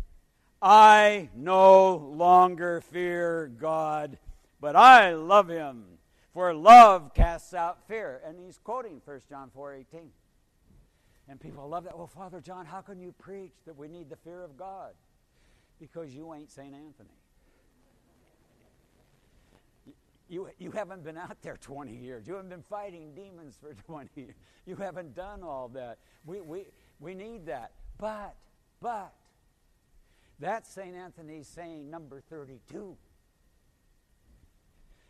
I 0.59 1.29
no 1.35 1.95
longer 1.97 2.81
fear 2.81 3.51
God, 3.59 4.17
but 4.59 4.75
I 4.75 5.13
love 5.13 5.49
him. 5.49 5.83
For 6.33 6.51
love 6.51 7.13
casts 7.13 7.53
out 7.53 7.87
fear. 7.87 8.21
And 8.25 8.39
he's 8.39 8.57
quoting 8.57 9.01
1 9.05 9.21
John 9.29 9.51
4 9.53 9.75
18. 9.75 10.09
And 11.29 11.39
people 11.39 11.69
love 11.69 11.83
that. 11.83 11.95
Well, 11.95 12.07
Father 12.07 12.41
John, 12.41 12.65
how 12.65 12.81
can 12.81 12.99
you 12.99 13.13
preach 13.19 13.53
that 13.67 13.77
we 13.77 13.87
need 13.87 14.09
the 14.09 14.15
fear 14.15 14.41
of 14.41 14.57
God? 14.57 14.93
Because 15.79 16.15
you 16.15 16.33
ain't 16.33 16.49
St. 16.49 16.73
Anthony. 16.73 17.09
You, 20.27 20.49
you 20.57 20.71
haven't 20.71 21.03
been 21.03 21.17
out 21.17 21.37
there 21.43 21.57
20 21.57 21.95
years. 21.95 22.27
You 22.27 22.33
haven't 22.33 22.49
been 22.49 22.63
fighting 22.63 23.13
demons 23.13 23.59
for 23.61 23.73
20 23.85 24.09
years. 24.15 24.33
You 24.65 24.75
haven't 24.75 25.13
done 25.13 25.43
all 25.43 25.67
that. 25.75 25.99
We, 26.25 26.41
we, 26.41 26.65
we 26.99 27.13
need 27.13 27.45
that. 27.45 27.71
But, 28.03 28.35
but, 28.81 29.13
that's 30.37 30.69
St. 30.69 30.93
Anthony's 30.93 31.47
saying 31.47 31.89
number 31.89 32.19
32. 32.29 32.97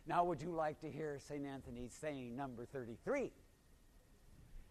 Now, 0.06 0.22
would 0.22 0.40
you 0.40 0.50
like 0.50 0.80
to 0.82 0.88
hear 0.88 1.18
St. 1.18 1.44
Anthony 1.44 1.88
saying 1.88 2.36
number 2.36 2.64
33? 2.66 3.32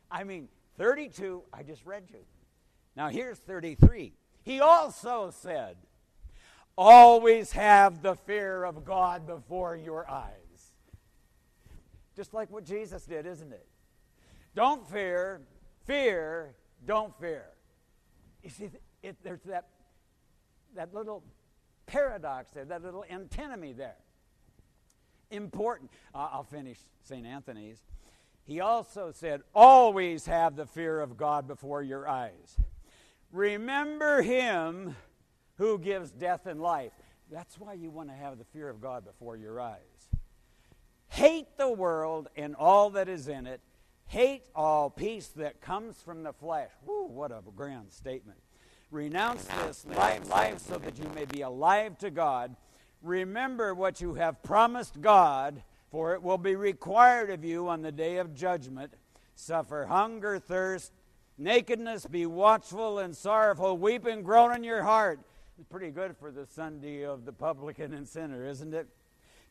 I 0.10 0.24
mean, 0.24 0.48
32, 0.78 1.44
I 1.52 1.64
just 1.64 1.86
read 1.86 2.04
you. 2.12 2.20
Now 2.96 3.10
here's 3.10 3.40
33. 3.40 4.14
He 4.44 4.62
also 4.62 5.34
said, 5.38 5.76
Always 6.78 7.52
have 7.52 8.02
the 8.02 8.16
fear 8.16 8.64
of 8.64 8.86
God 8.86 9.28
before 9.28 9.76
your 9.76 10.10
eyes. 10.10 10.72
Just 12.16 12.34
like 12.34 12.50
what 12.50 12.64
Jesus 12.64 13.04
did, 13.04 13.26
isn't 13.26 13.52
it? 13.52 13.68
Don't 14.56 14.90
fear, 14.90 15.42
fear, 15.86 16.56
don't 16.86 17.14
fear. 17.20 17.48
You 18.44 18.50
see, 18.50 18.70
it, 19.02 19.16
there's 19.24 19.42
that, 19.44 19.68
that 20.76 20.94
little 20.94 21.24
paradox 21.86 22.52
there, 22.52 22.66
that 22.66 22.84
little 22.84 23.06
antinomy 23.10 23.74
there. 23.74 23.96
Important. 25.32 25.90
Uh, 26.14 26.30
I'll 26.34 26.44
finish 26.44 26.78
St. 27.04 27.26
Anthony's. 27.26 27.80
He 28.46 28.60
also 28.60 29.12
said, 29.12 29.42
Always 29.56 30.26
have 30.26 30.56
the 30.56 30.66
fear 30.66 31.00
of 31.00 31.18
God 31.18 31.48
before 31.48 31.82
your 31.82 32.08
eyes. 32.08 32.58
Remember 33.32 34.22
him 34.22 34.96
who 35.58 35.80
gives 35.80 36.12
death 36.12 36.46
and 36.46 36.62
life. 36.62 36.92
That's 37.32 37.58
why 37.58 37.74
you 37.74 37.90
want 37.90 38.10
to 38.10 38.16
have 38.16 38.38
the 38.38 38.44
fear 38.44 38.70
of 38.70 38.82
God 38.82 39.06
before 39.06 39.38
your 39.38 39.60
eyes. 39.60 39.80
Hate 41.08 41.58
the 41.58 41.70
world 41.70 42.28
and 42.36 42.56
all 42.56 42.92
that 42.92 43.08
is 43.08 43.28
in 43.28 43.48
it. 43.48 43.62
Hate 44.08 44.44
all 44.56 44.90
peace 44.90 45.28
that 45.30 45.62
comes 45.62 46.02
from 46.02 46.24
the 46.24 46.34
flesh. 46.34 46.70
Woo, 46.86 47.08
what 47.08 47.32
a 47.32 47.42
grand 47.56 47.92
statement. 47.92 48.40
Renounce 48.92 49.46
this 49.66 49.86
life, 49.86 50.30
life 50.30 50.60
so 50.60 50.78
that 50.78 51.00
you 51.00 51.10
may 51.16 51.26
be 51.26 51.42
alive 51.42 51.98
to 52.00 52.12
God. 52.12 52.56
Remember 53.02 53.74
what 53.74 54.02
you 54.02 54.14
have 54.14 54.44
promised 54.44 55.02
God 55.02 55.64
for 55.94 56.16
it 56.16 56.24
will 56.24 56.40
be 56.40 56.56
required 56.56 57.30
of 57.30 57.46
you 57.46 57.70
on 57.70 57.84
the 57.84 57.92
day 57.92 58.18
of 58.18 58.34
judgment. 58.34 58.96
Suffer 59.36 59.86
hunger, 59.86 60.40
thirst, 60.40 60.92
nakedness, 61.38 62.08
be 62.08 62.26
watchful 62.26 62.98
and 62.98 63.16
sorrowful, 63.16 63.78
weep 63.78 64.08
and 64.08 64.26
groan 64.26 64.56
in 64.56 64.64
your 64.64 64.82
heart. 64.82 65.20
It's 65.60 65.70
pretty 65.70 65.92
good 65.92 66.18
for 66.18 66.32
the 66.32 66.48
Sunday 66.48 67.06
of 67.06 67.26
the 67.26 67.32
publican 67.32 67.94
and 67.94 68.08
sinner, 68.08 68.44
isn't 68.44 68.74
it? 68.74 68.88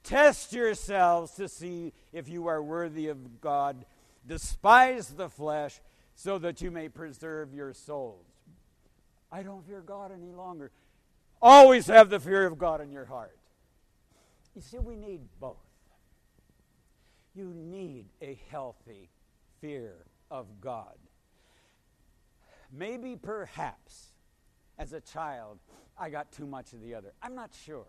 Test 0.02 0.52
yourselves 0.52 1.30
to 1.36 1.48
see 1.48 1.92
if 2.12 2.28
you 2.28 2.48
are 2.48 2.60
worthy 2.60 3.06
of 3.06 3.40
God. 3.40 3.84
Despise 4.26 5.08
the 5.08 5.28
flesh 5.28 5.80
so 6.14 6.38
that 6.38 6.60
you 6.60 6.70
may 6.70 6.88
preserve 6.88 7.54
your 7.54 7.72
souls. 7.72 8.26
I 9.30 9.42
don't 9.42 9.66
fear 9.66 9.80
God 9.80 10.12
any 10.12 10.32
longer. 10.32 10.70
Always 11.40 11.86
have 11.86 12.10
the 12.10 12.20
fear 12.20 12.46
of 12.46 12.58
God 12.58 12.80
in 12.80 12.92
your 12.92 13.06
heart. 13.06 13.36
You 14.54 14.60
see, 14.60 14.78
we 14.78 14.94
need 14.94 15.20
both. 15.40 15.56
You 17.34 17.52
need 17.54 18.06
a 18.20 18.38
healthy 18.50 19.08
fear 19.60 19.94
of 20.30 20.60
God. 20.60 20.98
Maybe, 22.70 23.16
perhaps, 23.16 24.12
as 24.78 24.92
a 24.92 25.00
child, 25.00 25.58
I 25.98 26.10
got 26.10 26.30
too 26.32 26.46
much 26.46 26.72
of 26.72 26.82
the 26.82 26.94
other. 26.94 27.12
I'm 27.22 27.34
not 27.34 27.50
sure. 27.64 27.86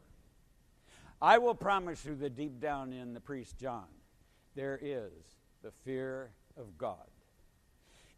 I 1.22 1.38
will 1.38 1.56
promise 1.56 2.06
you 2.06 2.16
that 2.16 2.36
deep 2.36 2.60
down 2.60 2.92
in 2.92 3.14
the 3.14 3.20
priest 3.20 3.58
John, 3.58 3.88
there 4.56 4.80
is 4.82 5.12
the 5.64 5.72
fear 5.84 6.30
of 6.58 6.78
God. 6.78 7.08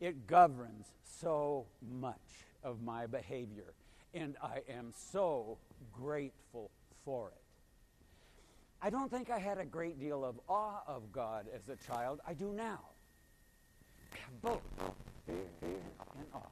It 0.02 0.28
governs 0.28 0.88
so 1.04 1.66
much 2.00 2.16
of 2.64 2.82
my 2.82 3.06
behavior, 3.06 3.74
and 4.14 4.36
I 4.42 4.62
am 4.70 4.92
so 4.94 5.58
grateful 5.94 6.72
for 7.06 7.30
it. 7.30 7.42
I 8.82 8.90
don't 8.90 9.10
think 9.10 9.30
I 9.30 9.40
had 9.40 9.58
a 9.58 9.66
great 9.66 10.00
deal 10.00 10.26
of 10.26 10.40
awe 10.50 10.82
of 10.86 11.12
God 11.12 11.46
as 11.56 11.70
a 11.70 11.76
child. 11.76 12.20
I 12.28 12.34
do 12.34 12.52
now. 12.52 12.80
I 14.14 14.18
have 14.18 14.42
both 14.42 14.62
fear 15.26 15.36
and 15.70 16.26
awe. 16.34 16.50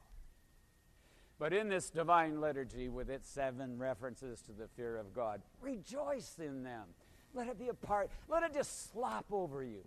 But 1.38 1.54
in 1.54 1.68
this 1.68 1.90
divine 1.90 2.40
liturgy, 2.40 2.88
with 2.88 3.10
its 3.10 3.30
seven 3.30 3.78
references 3.78 4.42
to 4.44 4.52
the 4.54 4.68
fear 4.78 4.98
of 4.98 5.14
God, 5.14 5.42
rejoice 5.62 6.38
in 6.40 6.64
them. 6.64 6.86
Let 7.34 7.48
it 7.48 7.60
be 7.60 7.68
a 7.68 7.74
part, 7.74 8.10
let 8.30 8.44
it 8.44 8.54
just 8.54 8.92
slop 8.92 9.26
over 9.32 9.64
you. 9.64 9.84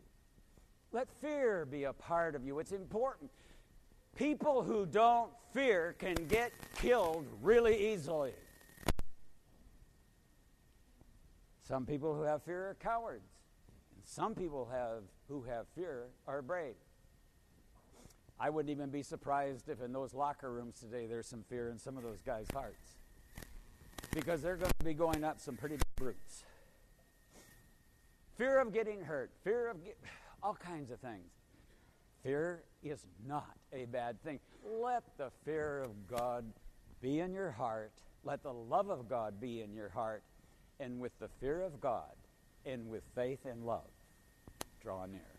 Let 0.92 1.08
fear 1.20 1.66
be 1.66 1.84
a 1.84 1.92
part 1.92 2.34
of 2.34 2.44
you. 2.44 2.58
It's 2.58 2.72
important. 2.72 3.30
People 4.16 4.62
who 4.62 4.86
don't 4.86 5.30
fear 5.52 5.94
can 5.98 6.14
get 6.28 6.52
killed 6.76 7.26
really 7.42 7.92
easily. 7.92 8.32
Some 11.62 11.84
people 11.84 12.14
who 12.14 12.22
have 12.22 12.42
fear 12.44 12.70
are 12.70 12.76
cowards. 12.80 13.28
And 13.94 14.04
some 14.04 14.34
people 14.34 14.68
have, 14.72 15.02
who 15.28 15.42
have 15.42 15.66
fear 15.74 16.04
are 16.26 16.40
brave. 16.40 16.76
I 18.38 18.50
wouldn't 18.50 18.70
even 18.70 18.90
be 18.90 19.02
surprised 19.02 19.68
if 19.68 19.82
in 19.82 19.92
those 19.92 20.14
locker 20.14 20.52
rooms 20.52 20.78
today 20.78 21.06
there's 21.06 21.26
some 21.26 21.42
fear 21.48 21.70
in 21.70 21.78
some 21.78 21.96
of 21.96 22.02
those 22.02 22.20
guys' 22.24 22.46
hearts. 22.52 22.96
Because 24.14 24.42
they're 24.42 24.56
going 24.56 24.72
to 24.78 24.84
be 24.84 24.94
going 24.94 25.24
up 25.24 25.40
some 25.40 25.56
pretty 25.56 25.76
brutes. 25.96 26.44
Fear 28.36 28.60
of 28.60 28.72
getting 28.72 29.00
hurt, 29.00 29.30
fear 29.42 29.68
of 29.68 29.82
get, 29.82 29.98
all 30.42 30.54
kinds 30.54 30.90
of 30.90 31.00
things. 31.00 31.30
Fear 32.22 32.64
is 32.82 33.06
not 33.26 33.56
a 33.72 33.84
bad 33.86 34.22
thing. 34.22 34.40
Let 34.64 35.04
the 35.16 35.30
fear 35.44 35.82
of 35.84 36.08
God 36.08 36.44
be 37.00 37.20
in 37.20 37.32
your 37.32 37.50
heart. 37.50 37.92
Let 38.24 38.42
the 38.42 38.52
love 38.52 38.90
of 38.90 39.08
God 39.08 39.40
be 39.40 39.62
in 39.62 39.74
your 39.74 39.88
heart. 39.88 40.22
And 40.80 41.00
with 41.00 41.12
the 41.20 41.28
fear 41.40 41.62
of 41.62 41.80
God 41.80 42.12
and 42.64 42.88
with 42.88 43.02
faith 43.14 43.40
and 43.44 43.64
love, 43.64 43.88
draw 44.82 45.06
near. 45.06 45.35